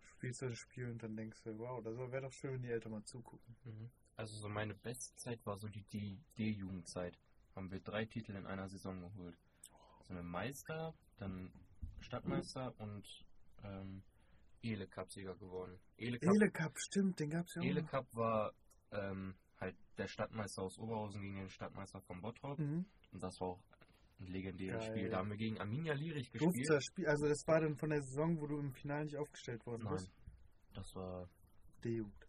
[0.00, 2.70] spielst du das Spiel und dann denkst du, wow, das wäre doch schön, wenn die
[2.70, 3.54] Eltern mal zugucken.
[3.64, 3.90] Mhm.
[4.16, 5.84] Also so meine Bestzeit war so die
[6.36, 7.18] D-Jugendzeit.
[7.56, 9.36] Haben wir drei Titel in einer Saison geholt.
[10.04, 11.50] So eine Meister, dann
[12.00, 13.24] Stadtmeister und
[13.64, 14.02] ähm,
[14.62, 15.78] Ele Cup-Sieger geworden.
[15.96, 17.66] Ele Cup, Ele Cup, stimmt, den gab es ja auch.
[17.66, 18.52] Ele Cup war
[18.92, 22.58] ähm, halt der Stadtmeister aus Oberhausen gegen den Stadtmeister von Bottrop.
[22.58, 22.84] Mhm.
[23.12, 23.62] Und das war auch
[24.20, 24.90] ein legendäres Geil.
[24.90, 25.08] Spiel.
[25.10, 26.68] Da haben wir gegen Arminia Lierich gespielt.
[26.68, 29.64] Das Spiel, also das war dann von der Saison, wo du im Finale nicht aufgestellt
[29.66, 30.12] worden Nein, bist?
[30.74, 31.28] das war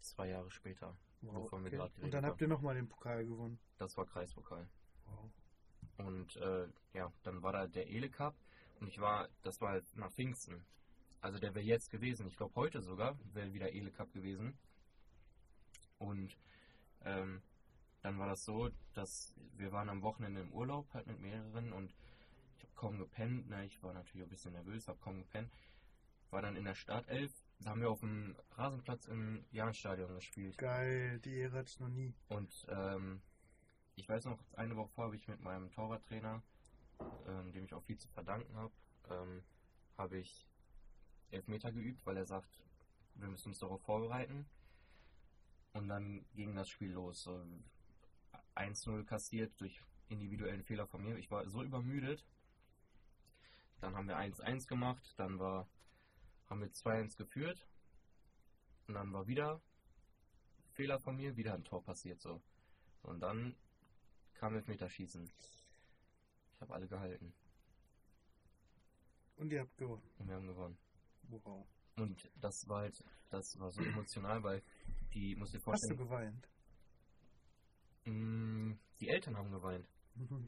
[0.00, 0.96] zwei Jahre später.
[1.20, 1.78] Wow, okay.
[2.00, 3.58] Und dann habt ihr nochmal den Pokal gewonnen?
[3.76, 4.68] Das war Kreispokal.
[5.96, 8.36] Und äh, ja, dann war da der Ele Cup
[8.80, 10.64] und ich war, das war halt nach Pfingsten.
[11.20, 12.26] Also der wäre jetzt gewesen.
[12.28, 14.56] Ich glaube heute sogar wäre wieder Ele Cup gewesen.
[15.98, 16.38] Und
[17.04, 17.42] ähm,
[18.02, 21.92] dann war das so, dass wir waren am Wochenende im Urlaub halt mit mehreren und
[22.56, 23.48] ich habe kaum gepennt.
[23.48, 23.64] Ne?
[23.66, 25.50] Ich war natürlich ein bisschen nervös, habe kaum gepennt.
[26.30, 27.32] War dann in der Startelf.
[27.60, 30.56] Da haben wir auf dem Rasenplatz im Jahnstadion gespielt.
[30.58, 32.14] Geil, die Ehre hatte ich noch nie.
[32.28, 33.20] Und ähm,
[33.98, 36.42] ich weiß noch, eine Woche vorher habe ich mit meinem Torwarttrainer,
[37.26, 38.72] ähm, dem ich auch viel zu verdanken habe,
[39.10, 39.42] ähm,
[39.96, 40.48] habe ich
[41.30, 42.62] Elfmeter geübt, weil er sagt,
[43.14, 44.46] wir müssen uns darauf vorbereiten.
[45.72, 47.22] Und dann ging das Spiel los.
[47.22, 47.44] So
[48.54, 51.16] 1-0 kassiert durch individuellen Fehler von mir.
[51.18, 52.24] Ich war so übermüdet.
[53.80, 55.14] Dann haben wir 1-1 gemacht.
[55.16, 55.68] Dann war,
[56.46, 57.66] haben wir 2-1 geführt.
[58.86, 59.60] Und dann war wieder
[60.72, 62.20] Fehler von mir, wieder ein Tor passiert.
[62.22, 62.40] So.
[63.02, 63.56] Und dann
[64.38, 65.30] kam Elfmeterschießen.
[66.54, 67.32] Ich habe alle gehalten.
[69.36, 70.02] Und ihr habt gewonnen.
[70.18, 70.78] Und wir haben gewonnen.
[71.28, 71.66] Wow.
[71.96, 74.62] Und das war halt, das war so emotional, weil
[75.12, 75.98] die, muss dir vorstellen.
[75.98, 76.48] Hast du geweint?
[78.04, 79.88] Mm, die Eltern haben geweint.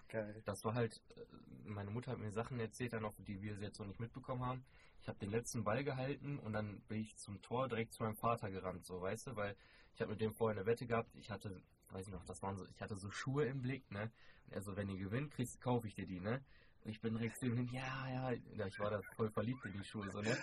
[0.09, 0.43] Geil.
[0.45, 1.25] Das war halt, äh,
[1.65, 4.65] meine Mutter hat mir Sachen erzählt, dann noch, die wir jetzt so nicht mitbekommen haben.
[5.01, 8.17] Ich habe den letzten Ball gehalten und dann bin ich zum Tor direkt zu meinem
[8.17, 9.57] Vater gerannt, so, weißt du, weil
[9.95, 11.15] ich habe mit dem vorher eine Wette gehabt.
[11.15, 14.11] Ich hatte, weiß ich noch, das waren so, ich hatte so Schuhe im Blick, ne?
[14.47, 16.43] Und er so, wenn ihr gewinnt, kriegst, kaufe ich dir die, ne?
[16.83, 19.85] Und ich bin direkt hin, ja, ja, ja, ich war da voll verliebt in die
[19.85, 20.37] Schuhe, so, ne?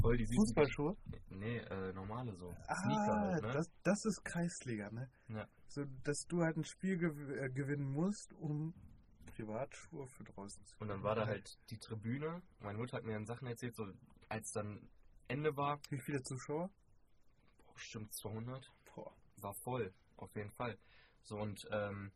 [0.00, 0.46] Voll die süßen.
[0.46, 0.96] Fußballschuhe?
[1.30, 2.54] Nee, äh, normale so.
[2.66, 3.52] Ah, Sneaker halt, ne?
[3.52, 5.08] das, das ist Kreisliga, ne?
[5.28, 5.48] Ja.
[5.68, 8.74] So, dass du halt ein Spiel gew äh, gewinnen musst, um
[9.34, 12.42] Privatschuhe für draußen zu Und dann war da halt die Tribüne.
[12.60, 13.86] Meine Mutter hat mir dann Sachen erzählt, so
[14.28, 14.88] als dann
[15.28, 15.80] Ende war.
[15.90, 16.70] Wie viele Zuschauer?
[17.58, 18.70] Boah, bestimmt 200.
[18.94, 19.12] Boah.
[19.36, 20.78] War voll, auf jeden Fall.
[21.22, 22.12] So und ähm,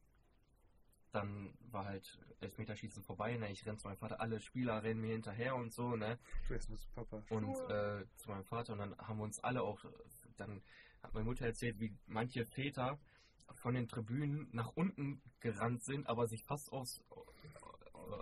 [1.13, 3.51] dann war halt Elfmeterschießen vorbei, ne?
[3.53, 6.19] Ich renn zu meinem Vater, alle Spieler rennen mir hinterher und so, ne?
[6.49, 7.23] Du bist mit Papa.
[7.29, 9.79] Und äh, zu meinem Vater und dann haben wir uns alle auch,
[10.37, 10.63] dann
[11.03, 12.99] hat meine Mutter erzählt, wie manche Väter
[13.55, 17.03] von den Tribünen nach unten gerannt sind, aber sich fast aus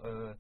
[0.03, 0.35] äh,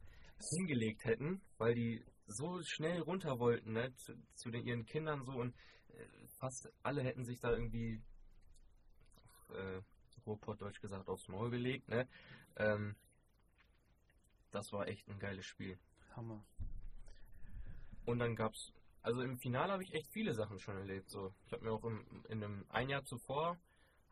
[0.56, 3.94] hingelegt hätten, weil die so schnell runter wollten, ne?
[3.94, 5.54] Zu, zu den, ihren Kindern so und
[5.88, 6.04] äh,
[6.40, 8.02] fast alle hätten sich da irgendwie
[9.54, 9.82] äh,
[10.26, 12.06] Ruhrpott gesagt aufs Maul gelegt, ne?
[12.56, 12.94] Ähm,
[14.50, 15.78] das war echt ein geiles Spiel.
[16.16, 16.44] Hammer.
[18.04, 21.08] Und dann gab's, also im Finale habe ich echt viele Sachen schon erlebt.
[21.08, 23.58] So, ich habe mir auch im, in einem ein Jahr zuvor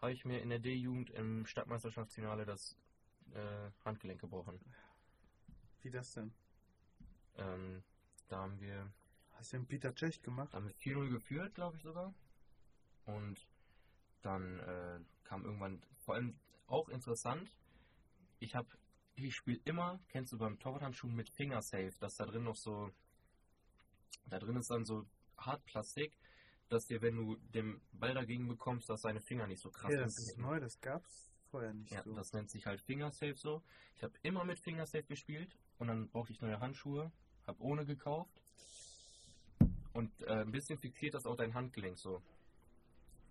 [0.01, 2.77] habe ich mir in der D-Jugend im Stadtmeisterschaftsfinale das
[3.35, 4.61] äh, Handgelenk gebrochen.
[5.83, 6.33] Wie das denn?
[7.37, 7.83] Ähm,
[8.29, 8.93] da haben wir.
[9.33, 10.53] Hast du den Peter Tschech gemacht?
[10.53, 12.13] Haben wir 4-0 geführt, glaube ich sogar.
[13.07, 13.47] Und
[14.23, 16.35] dann äh, kam irgendwann, vor allem
[16.67, 17.53] auch interessant,
[18.41, 18.69] ich habe,
[19.15, 22.91] ich spiele immer, kennst du beim Torwarthandschuhen mit Fingersafe, dass da drin noch so,
[24.27, 26.19] da drin ist dann so Hartplastik,
[26.69, 30.01] dass dir, wenn du den Ball dagegen bekommst, dass deine Finger nicht so krass Ja,
[30.01, 32.15] das ist neu, das gab's vorher nicht ja, so.
[32.15, 33.63] das nennt sich halt Fingersafe so.
[33.97, 37.11] Ich habe immer mit Fingersafe gespielt und dann brauchte ich neue Handschuhe,
[37.47, 38.43] habe ohne gekauft
[39.93, 42.23] und äh, ein bisschen fixiert das auch dein Handgelenk so.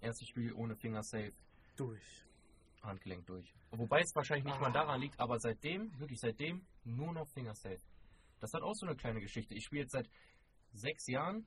[0.01, 1.33] Erstes Spiel ohne Fingersafe.
[1.77, 2.25] Durch.
[2.81, 3.53] Handgelenk durch.
[3.71, 4.61] Wobei es wahrscheinlich nicht ah.
[4.61, 7.81] mal daran liegt, aber seitdem, wirklich seitdem, nur noch Fingersafe.
[8.39, 9.55] Das hat auch so eine kleine Geschichte.
[9.55, 10.09] Ich spiele jetzt seit
[10.73, 11.45] sechs Jahren,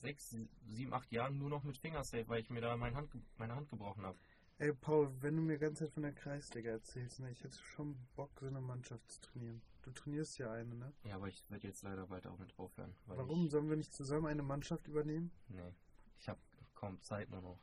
[0.00, 0.36] sechs,
[0.66, 3.68] sieben, acht Jahren nur noch mit Fingersafe, weil ich mir da meine Hand, meine Hand
[3.68, 4.18] gebrochen habe.
[4.58, 7.58] Ey, Paul, wenn du mir die ganze Zeit von der Kreisliga erzählst, ne, ich hätte
[7.58, 9.62] schon Bock, so eine Mannschaft zu trainieren.
[9.82, 10.92] Du trainierst ja eine, ne?
[11.04, 12.94] Ja, aber ich werde jetzt leider weiter auch mit aufhören.
[13.06, 13.48] Warum?
[13.48, 15.30] Sollen wir nicht zusammen eine Mannschaft übernehmen?
[15.48, 15.72] Nee,
[16.18, 16.40] ich habe
[16.74, 17.60] kaum Zeit nur noch.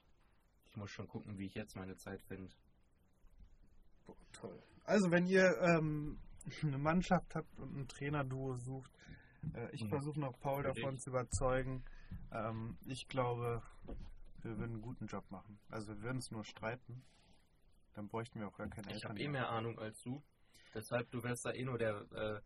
[0.76, 2.54] Ich muss schon gucken, wie ich jetzt meine Zeit finde.
[4.06, 4.62] Boah, toll.
[4.84, 6.20] Also, wenn ihr ähm,
[6.64, 8.92] eine Mannschaft hat und ein Trainerduo sucht.
[9.54, 9.88] Äh, ich Mhm.
[9.88, 11.86] versuche noch Paul davon zu überzeugen.
[12.34, 13.64] Ähm, ich glaube,
[14.42, 15.58] wir würden einen guten Job machen.
[15.70, 17.06] Also wir würden es nur streiten.
[17.94, 20.22] Dann bräuchten wir auch gar keine Ich habe eh mehr Ahnung als du.
[20.74, 22.42] Deshalb, du wärst da eh nur der äh,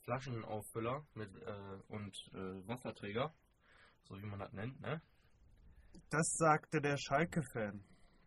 [0.00, 3.32] Flaschenauffüller mit äh, und äh, Wasserträger.
[4.02, 5.00] So wie man das nennt, ne?
[6.10, 7.82] Das sagte der Schalke-Fan,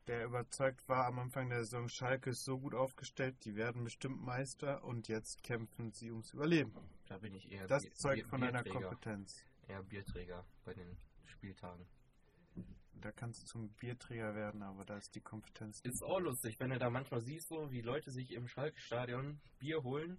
[0.08, 4.21] der überzeugt war am Anfang der Saison, Schalke ist so gut aufgestellt, die werden bestimmt
[4.21, 6.73] Meister und jetzt kämpfen sie ums Überleben.
[7.08, 8.88] Da bin ich eher Das Bier- zeugt von einer Bierträger.
[8.89, 9.43] Kompetenz.
[9.67, 11.86] Eher Bierträger bei den Spieltagen.
[13.01, 15.80] Da kannst du zum Bierträger werden, aber da ist die Kompetenz.
[15.84, 19.84] Ist auch lustig, wenn du da manchmal siehst, so wie Leute sich im Schalke-Stadion Bier
[19.84, 20.17] holen,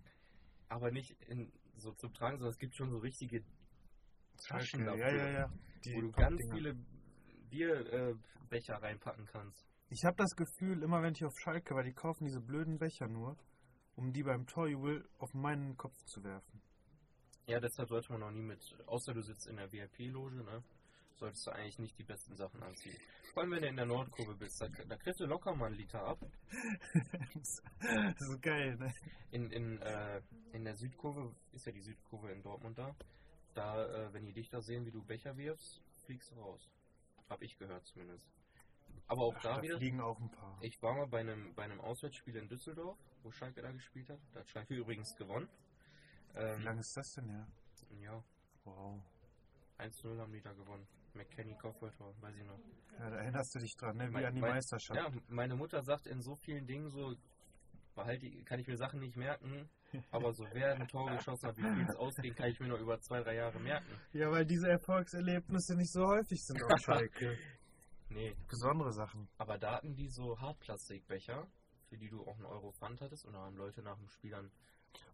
[0.68, 3.42] aber nicht in, so zum Tragen, sondern es gibt schon so richtige
[4.46, 5.52] Taschen Schalke, dafür, ja, ja, ja.
[5.84, 6.54] Die wo du ganz Dinger.
[6.54, 6.76] viele
[7.48, 9.66] Bierbecher äh, reinpacken kannst.
[9.88, 13.06] Ich habe das Gefühl, immer wenn ich auf Schalke war, die kaufen diese blöden Becher
[13.06, 13.36] nur,
[13.94, 16.60] um die beim Torjubel auf meinen Kopf zu werfen.
[17.46, 20.64] Ja, deshalb sollte man noch nie mit, außer du sitzt in der VIP-Loge, ne?
[21.14, 22.96] Solltest du eigentlich nicht die besten Sachen anziehen.
[23.32, 25.76] Vor allem, wenn du in der Nordkurve bist, da, da kriegst du locker mal einen
[25.76, 26.18] Liter ab.
[27.34, 28.92] das ist geil, ne?
[29.30, 30.20] In, in, äh,
[30.52, 32.94] in der Südkurve, ist ja die Südkurve in Dortmund da,
[33.54, 36.68] da, äh, wenn die dich da sehen, wie du Becher wirfst, fliegst du raus.
[37.28, 38.26] Hab ich gehört zumindest.
[39.08, 40.58] Aber auch Ach, da da wieder, fliegen auch ein paar.
[40.60, 44.18] ich war mal bei einem, bei einem Auswärtsspiel in Düsseldorf, wo Schalke da gespielt hat.
[44.32, 45.48] Da hat Schalke übrigens gewonnen.
[46.34, 47.46] Wie Ähm, lange ist das denn her?
[48.00, 48.22] ja,
[48.64, 49.00] Wow.
[49.78, 50.86] 1-0 haben die da gewonnen.
[51.14, 52.58] McKenny Kopfballtor, weiß ich noch.
[52.98, 54.08] Ja, da erinnerst du dich dran, ne?
[54.08, 54.98] Wie Mein- an die mein- Meisterschaft.
[54.98, 57.14] Ja, meine Mutter sagt in so vielen Dingen so,
[57.94, 59.68] behalte, kann ich mir Sachen nicht merken,
[60.10, 62.80] aber so wer ein Tor geschossen hat, wie viel es ausging, kann ich mir noch
[62.80, 63.86] über zwei, drei Jahre merken.
[64.12, 67.38] Ja, weil diese Erfolgserlebnisse nicht so häufig sind auf Schalke.
[68.08, 69.28] Nee, Besondere Sachen.
[69.38, 71.46] aber da hatten die so Hartplastikbecher,
[71.88, 74.30] für die du auch einen Euro Pfand hattest und da haben Leute nach dem Spiel
[74.30, 74.50] dann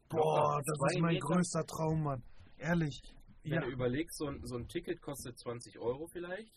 [0.08, 2.22] Boah, das ist mein Meter- größter Traum, Mann.
[2.58, 3.00] Ehrlich.
[3.44, 6.52] Wenn Ja, du überlegst, so ein, so ein Ticket kostet 20 Euro vielleicht.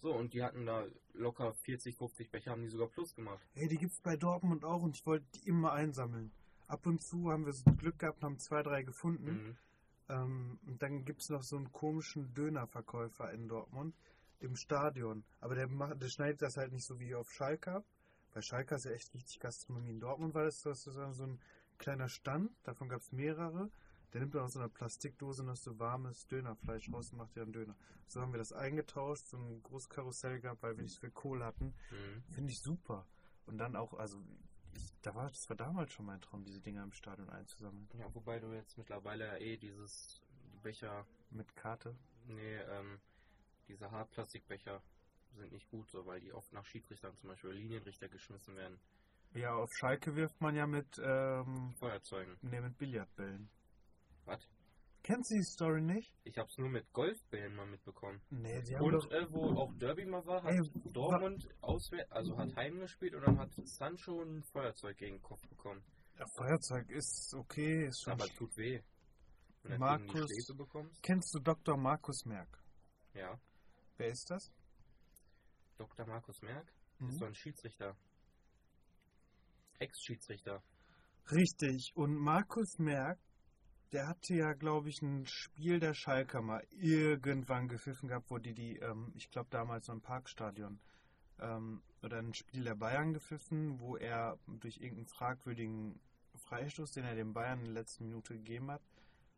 [0.00, 3.44] So, und die hatten da locker 40, 50 Becher, haben die sogar plus gemacht.
[3.54, 6.32] ey, die gibt's bei Dortmund auch und ich wollte die immer einsammeln.
[6.68, 9.26] Ab und zu haben wir so Glück gehabt und haben zwei, drei gefunden.
[9.26, 9.56] Mhm.
[10.08, 13.94] Ähm, und dann gibt's noch so einen komischen Dönerverkäufer in Dortmund
[14.40, 15.24] im Stadion.
[15.40, 17.84] Aber der, macht, der schneidet das halt nicht so wie auf Schalke ab.
[18.32, 19.90] Bei Schalke ist ja echt richtig Gastronomie.
[19.90, 21.40] In Dortmund war das sozusagen so ein
[21.78, 22.50] kleiner Stand.
[22.62, 23.70] Davon gab's mehrere.
[24.12, 27.42] Der nimmt dann aus so einer Plastikdose noch so warmes Dönerfleisch raus und macht dir
[27.42, 27.76] einen Döner.
[28.06, 31.10] So haben wir das eingetauscht, so ein großes Karussell gehabt, weil wir nicht so viel
[31.10, 31.74] Kohle hatten.
[31.90, 32.32] Mhm.
[32.32, 33.06] Finde ich super.
[33.46, 34.18] Und dann auch, also,
[35.02, 37.88] da war, das war damals schon mein Traum, diese Dinger im Stadion einzusammeln.
[37.98, 41.94] Ja, wobei du jetzt mittlerweile ja eh dieses die Becher, Mit Karte.
[42.26, 43.00] nee, ähm,
[43.68, 44.82] diese Hartplastikbecher
[45.36, 48.78] sind nicht gut, so weil die oft nach Schiedsrichtern zum Beispiel oder Linienrichter geschmissen werden.
[49.34, 52.36] Ja, auf Schalke wirft man ja mit, ähm, Feuerzeugen.
[52.42, 53.50] nee, mit Billardbällen.
[54.24, 54.48] Was?
[55.08, 56.14] Kennst du die Story nicht?
[56.24, 58.20] Ich hab's nur mit Golfbällen mal mitbekommen.
[58.28, 60.60] Nee, die haben Und doch, äh, wo auch Derby mal war, hat Ey,
[60.92, 65.82] Dortmund auswärts, also hat heimgespielt und dann hat Sancho ein Feuerzeug gegen den Kopf bekommen.
[66.18, 68.12] ja, Feuerzeug ist okay, ist schon.
[68.12, 68.82] Aber tut weh.
[69.62, 70.30] Wenn Markus-.
[71.00, 71.78] Kennst du Dr.
[71.78, 72.62] Markus Merck?
[73.14, 73.40] Ja.
[73.96, 74.52] Wer ist das?
[75.78, 76.06] Dr.
[76.06, 77.08] Markus Merck Mhm.
[77.08, 77.96] ist so ein Schiedsrichter.
[79.78, 80.62] Ex-Schiedsrichter.
[81.30, 81.92] Richtig.
[81.94, 83.18] Und Markus Merck,
[83.92, 88.54] der hatte ja, glaube ich, ein Spiel der Schalker mal irgendwann gepfiffen gehabt, wo die
[88.54, 90.80] die, ähm, ich glaube damals so im Parkstadion,
[91.40, 96.00] ähm, oder ein Spiel der Bayern gepfiffen, wo er durch irgendeinen fragwürdigen
[96.34, 98.82] Freistoß, den er den Bayern in der letzten Minute gegeben hat,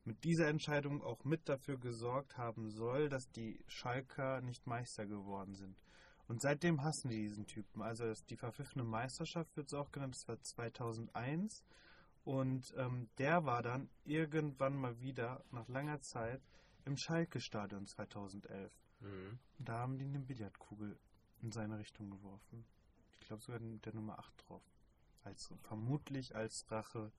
[0.05, 5.55] mit dieser Entscheidung auch mit dafür gesorgt haben soll, dass die Schalker nicht Meister geworden
[5.55, 5.77] sind.
[6.27, 7.83] Und seitdem hassen die diesen Typen.
[7.83, 11.65] Also die verpfiffene Meisterschaft wird es auch genannt, das war 2001.
[12.25, 16.43] Und ähm, der war dann irgendwann mal wieder, nach langer Zeit,
[16.85, 18.73] im Schalke-Stadion 2011.
[19.01, 19.39] Mhm.
[19.59, 20.99] Da haben die eine Billardkugel
[21.43, 22.65] in seine Richtung geworfen.
[23.21, 24.63] Ich glaube sogar mit der Nummer 8 drauf.
[25.23, 27.13] Als, vermutlich als Rache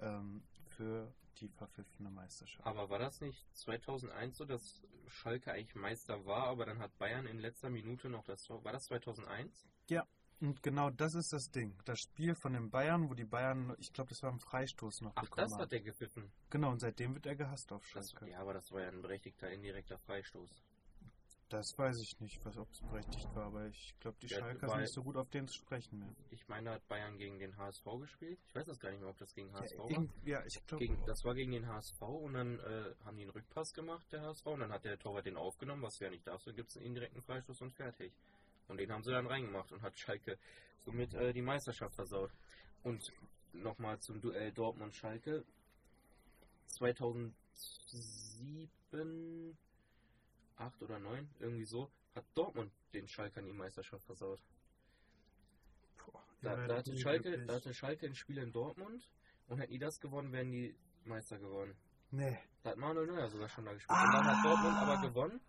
[0.00, 0.42] ähm,
[0.76, 2.66] für die verpfiffene Meisterschaft.
[2.66, 7.26] Aber war das nicht 2001 so, dass Schalke eigentlich Meister war, aber dann hat Bayern
[7.26, 8.64] in letzter Minute noch das Tor.
[8.64, 9.68] War das 2001?
[10.40, 11.74] Und genau das ist das Ding.
[11.86, 15.12] Das Spiel von den Bayern, wo die Bayern, ich glaube, das war ein Freistoß noch
[15.14, 15.60] Ach, das haben.
[15.62, 16.30] hat der gepfiffen.
[16.50, 18.30] Genau, und seitdem wird er gehasst auf Das, Schalke.
[18.30, 20.50] ja, aber das war ja ein berechtigter indirekter Freistoß.
[21.48, 24.68] Das weiß ich nicht, was ob es berechtigt war, aber ich glaube, die Ja, Schalker
[24.68, 26.12] sind nicht so gut auf den zu sprechen mehr.
[26.30, 28.40] Ich meine, da hat Bayern gegen den HSV gespielt.
[28.48, 30.06] Ich weiß das gar nicht mehr, ob das gegen HSV Ja, war.
[30.24, 30.88] ja, ich glaube.
[31.06, 34.44] Das war gegen den HSV und dann äh, haben die einen Rückpass gemacht, der HSV,
[34.46, 36.76] und dann hat der Torwart den aufgenommen, was du ja nicht darfst, dann gibt es
[36.78, 38.12] einen indirekten Freistoß und fertig.
[38.68, 40.38] Und den haben sie dann reingemacht und hat Schalke
[40.84, 42.30] somit äh, die Meisterschaft versaut.
[42.82, 43.12] Und
[43.52, 45.44] nochmal zum Duell Dortmund-Schalke.
[46.68, 49.56] 2007,
[50.56, 54.40] 8 oder 9, irgendwie so, hat Dortmund den Schalkern die Meisterschaft versaut.
[55.96, 59.08] Boah, Da, da, hatte Schalke, da hatte Schalke ein Spiel in Dortmund
[59.48, 61.76] und hätten die das gewonnen, wären die Meister geworden.
[62.10, 62.38] Nee.
[62.62, 63.98] Da hat Manuel Neuer sogar schon da gespielt.
[63.98, 64.42] Und dann hat Ah!
[64.42, 65.40] Dortmund aber gewonnen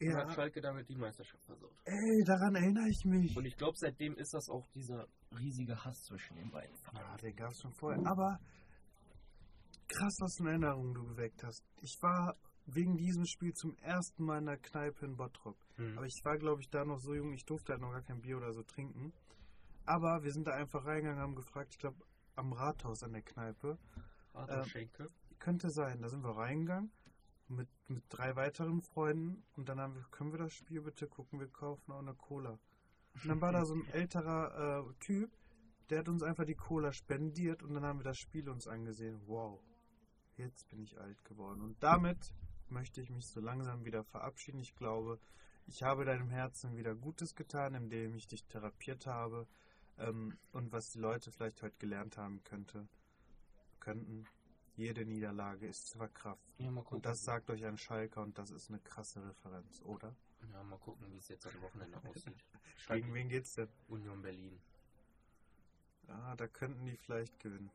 [0.00, 1.74] und hat Ja, Schalke damit die Meisterschaft versaut.
[1.84, 3.36] ey, daran erinnere ich mich.
[3.36, 5.06] Und ich glaube, seitdem ist das auch dieser
[5.38, 8.00] riesige Hass zwischen den beiden Ja, den gab es schon vorher.
[8.06, 8.38] Aber
[9.88, 11.62] krass, was für eine Erinnerung du geweckt hast.
[11.80, 12.36] Ich war
[12.66, 15.56] wegen diesem Spiel zum ersten Mal in der Kneipe in Bottrop.
[15.76, 15.98] Hm.
[15.98, 18.20] Aber ich war, glaube ich, da noch so jung, ich durfte halt noch gar kein
[18.20, 19.12] Bier oder so trinken.
[19.86, 21.96] Aber wir sind da einfach reingegangen, haben gefragt, ich glaube,
[22.36, 23.78] am Rathaus an der Kneipe.
[24.32, 25.06] Arthur ähm, Schenke.
[25.38, 26.00] Könnte sein.
[26.00, 26.92] Da sind wir reingegangen
[27.50, 31.40] mit, mit drei weiteren Freunden und dann haben wir, können wir das Spiel bitte gucken,
[31.40, 32.58] wir kaufen auch eine Cola.
[33.14, 35.30] Und dann war da so ein älterer äh, Typ,
[35.90, 39.20] der hat uns einfach die Cola spendiert und dann haben wir das Spiel uns angesehen.
[39.26, 39.60] Wow,
[40.36, 41.60] jetzt bin ich alt geworden.
[41.60, 42.32] Und damit
[42.68, 44.60] möchte ich mich so langsam wieder verabschieden.
[44.60, 45.18] Ich glaube,
[45.66, 49.48] ich habe deinem Herzen wieder Gutes getan, indem ich dich therapiert habe.
[49.98, 52.88] Ähm, und was die Leute vielleicht heute gelernt haben könnte,
[53.80, 54.24] könnten,
[54.80, 56.64] jede Niederlage ist zu verkraften.
[56.64, 56.70] Ja.
[56.70, 60.16] Und das sagt euch ein Schalker und das ist eine krasse Referenz, oder?
[60.52, 62.44] ja, mal gucken, wie es jetzt am Wochenende aussieht.
[62.88, 63.68] Gegen wen geht's denn?
[63.88, 64.58] Union Berlin.
[66.08, 67.70] Ah, da könnten die vielleicht gewinnen.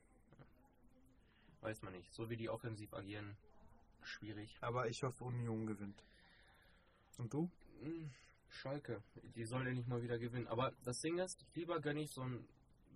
[1.62, 2.12] Weiß man nicht.
[2.12, 3.38] So wie die offensiv agieren,
[4.02, 4.58] schwierig.
[4.62, 6.04] Aber ich hoffe, Union gewinnt.
[7.18, 7.50] Und du?
[7.82, 8.12] Hm,
[8.50, 9.02] Schalke,
[9.36, 10.48] die soll ja nicht mal wieder gewinnen.
[10.48, 12.48] Aber das Ding ist, lieber gönne ich so ein.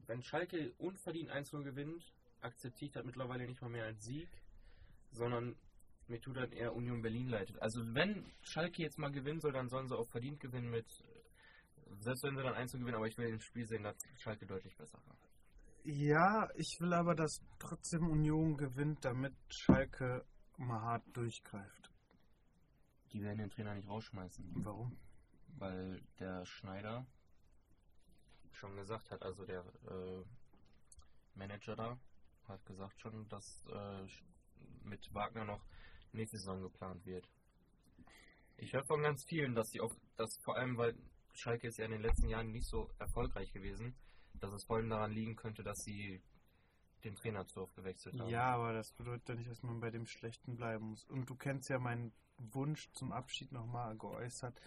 [0.07, 2.11] Wenn Schalke unverdient 1-0 gewinnt,
[2.41, 4.29] akzeptiere ich das mittlerweile nicht mal mehr als Sieg,
[5.11, 5.55] sondern
[6.07, 7.53] mir tut dann eher Union Berlin leid.
[7.61, 10.87] Also wenn Schalke jetzt mal gewinnen soll, dann sollen sie auch verdient gewinnen mit.
[11.99, 14.75] Selbst wenn sie dann 1 gewinnen, aber ich will im Spiel sehen, dass Schalke deutlich
[14.75, 15.17] besser war.
[15.83, 20.25] Ja, ich will aber, dass trotzdem Union gewinnt, damit Schalke
[20.57, 21.91] mal hart durchgreift.
[23.11, 24.63] Die werden den Trainer nicht rausschmeißen.
[24.63, 24.97] Warum?
[25.59, 27.05] weil der Schneider
[28.51, 30.23] schon gesagt hat, also der äh,
[31.35, 31.99] Manager da
[32.49, 34.07] hat gesagt schon, dass äh,
[34.83, 35.63] mit Wagner noch
[36.11, 37.29] nächste Saison geplant wird.
[38.57, 40.95] Ich höre von ganz vielen, dass sie auch, dass vor allem, weil
[41.33, 43.95] Schalke ist ja in den letzten Jahren nicht so erfolgreich gewesen,
[44.33, 46.21] dass es vor allem daran liegen könnte, dass sie
[47.03, 48.29] den Trainer zu oft gewechselt haben.
[48.29, 51.05] Ja, aber das bedeutet ja nicht, dass man bei dem Schlechten bleiben muss.
[51.05, 54.59] Und du kennst ja meinen Wunsch zum Abschied nochmal geäußert.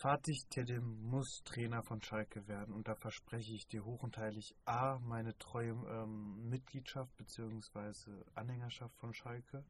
[0.00, 4.54] Fatih Terim muss Trainer von Schalke werden und da verspreche ich dir hoch und heilig
[4.64, 8.12] A, meine treue ähm, Mitgliedschaft bzw.
[8.36, 9.64] Anhängerschaft von Schalke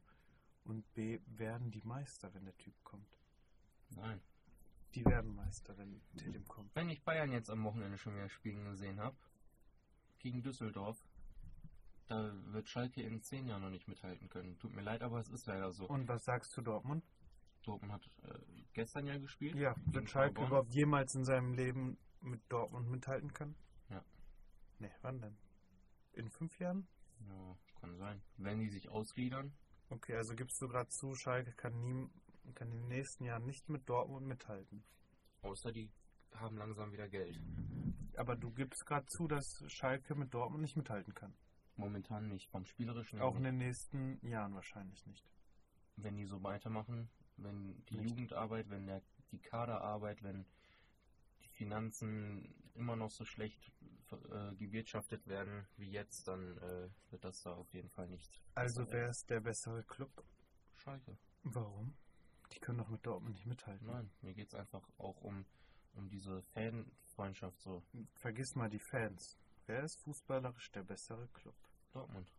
[0.64, 3.18] und B, werden die Meister, wenn der Typ kommt.
[3.89, 4.20] Nein.
[4.95, 6.74] Die werden Meister, wenn Terim kommt.
[6.74, 9.16] Wenn ich Bayern jetzt am Wochenende schon wieder spielen gesehen habe,
[10.18, 11.03] gegen Düsseldorf,
[12.07, 14.59] da wird Schalke in zehn Jahren noch nicht mithalten können.
[14.59, 15.87] Tut mir leid, aber es ist leider so.
[15.87, 17.03] Und was sagst du Dortmund?
[17.68, 18.38] Dortmund hat äh,
[18.72, 19.54] gestern ja gespielt.
[19.56, 23.54] Ja, wird Schalke überhaupt jemals in seinem Leben mit Dortmund mithalten können?
[23.90, 24.02] Ja.
[24.78, 25.36] Ne, wann denn?
[26.12, 26.88] In fünf Jahren?
[27.28, 28.22] Ja, kann sein.
[28.38, 29.52] Wenn die sich ausgliedern,
[29.90, 32.10] Okay, also gibst du gerade zu, Schalke kann, nie,
[32.54, 34.84] kann in den nächsten Jahren nicht mit Dortmund mithalten.
[35.40, 35.90] außer die
[36.34, 37.40] haben langsam wieder Geld.
[38.16, 41.34] Aber du gibst gerade zu, dass Schalke mit Dortmund nicht mithalten kann.
[41.76, 42.50] Momentan nicht.
[42.50, 45.24] Vom Spielerischen Auch in den nächsten Jahren wahrscheinlich nicht.
[45.96, 47.08] wenn die so weitermachen,
[47.39, 48.11] wenn die Nicht.
[48.11, 50.47] Jugendarbeit, wenn der, die Kaderarbeit, wenn
[51.43, 53.72] die Finanzen immer noch so schlecht
[54.11, 58.43] äh, gewirtschaftet werden wie jetzt, dann äh, wird das da auf jeden Fall nicht.
[58.55, 60.24] Also wäre es der bessere Club.
[60.74, 61.18] Schalke.
[61.43, 61.95] Warum?
[62.53, 63.86] Die können doch mit Dortmund nicht mithalten.
[63.86, 65.45] Nein, mir geht es einfach auch um,
[65.95, 67.82] um diese Fanfreundschaft so.
[68.14, 69.39] Vergiss mal die Fans.
[69.66, 71.57] Wer ist fußballerisch der bessere Club?
[71.93, 72.32] Dortmund.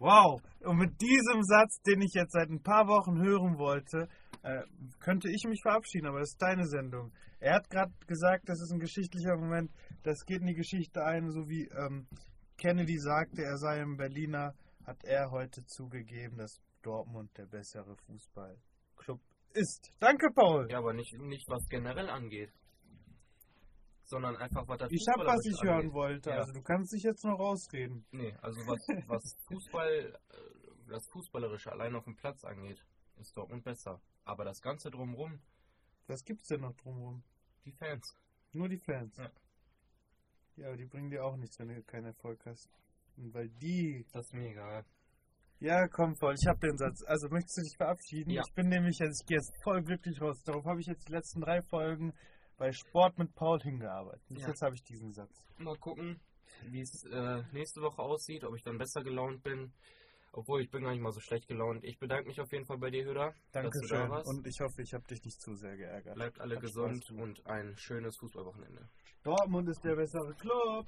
[0.00, 0.40] Wow!
[0.60, 4.08] Und mit diesem Satz, den ich jetzt seit ein paar Wochen hören wollte,
[4.42, 4.62] äh,
[4.98, 7.12] könnte ich mich verabschieden, aber das ist deine Sendung.
[7.38, 9.70] Er hat gerade gesagt, das ist ein geschichtlicher Moment,
[10.02, 12.06] das geht in die Geschichte ein, so wie ähm,
[12.56, 14.54] Kennedy sagte, er sei ein Berliner,
[14.86, 19.20] hat er heute zugegeben, dass Dortmund der bessere Fußballclub
[19.52, 19.92] ist.
[19.98, 20.66] Danke, Paul!
[20.70, 22.50] Ja, aber nicht, nicht was generell angeht.
[24.10, 25.92] Sondern einfach, was das ich habe, was ich Fußballerische hören angeht.
[25.94, 26.36] wollte, Ja.
[26.38, 28.04] also du kannst dich jetzt noch rausreden.
[28.10, 32.84] Nee, also was, was Fußball, äh, das Fußballerische allein auf dem Platz angeht,
[33.20, 34.00] ist Dortmund besser.
[34.24, 35.40] Aber das Ganze drumherum,
[36.08, 37.22] Was gibt's denn noch drumherum?
[37.64, 38.16] die Fans.
[38.52, 39.16] Nur die Fans.
[39.16, 39.30] Ja.
[40.56, 42.68] Ja, aber die bringen dir auch nichts, wenn du keinen Erfolg hast.
[43.16, 44.04] Und weil die.
[44.12, 44.84] Das ist mir egal.
[45.60, 47.02] Ja, komm voll, ich hab den Satz.
[47.06, 48.30] Also möchtest du dich verabschieden?
[48.30, 48.42] Ja.
[48.46, 50.42] Ich bin nämlich jetzt, ich gehe jetzt voll glücklich raus.
[50.42, 52.12] Darauf habe ich jetzt die letzten drei Folgen
[52.60, 54.22] bei Sport mit Paul hingearbeitet.
[54.28, 54.48] Bis Ja.
[54.48, 55.42] jetzt habe ich diesen Satz.
[55.56, 56.20] Mal gucken.
[56.66, 59.72] wie es äh, nächste Woche aussieht, ob ich dann besser gelaunt bin.
[60.32, 61.82] Obwohl, ich bin gar nicht mal so schlecht gelaunt.
[61.84, 63.30] Ich bedanke mich auf jeden Fall bei dir, Hüder.
[63.30, 64.10] du da Dankeschön.
[64.10, 64.28] warst.
[64.28, 66.14] Und ich hoffe, ich habe dich nicht zu sehr geärgert.
[66.16, 68.86] Bleibt alle Hat gesund und ein schönes Fußballwochenende.
[69.22, 70.86] Dortmund ist der bessere Club.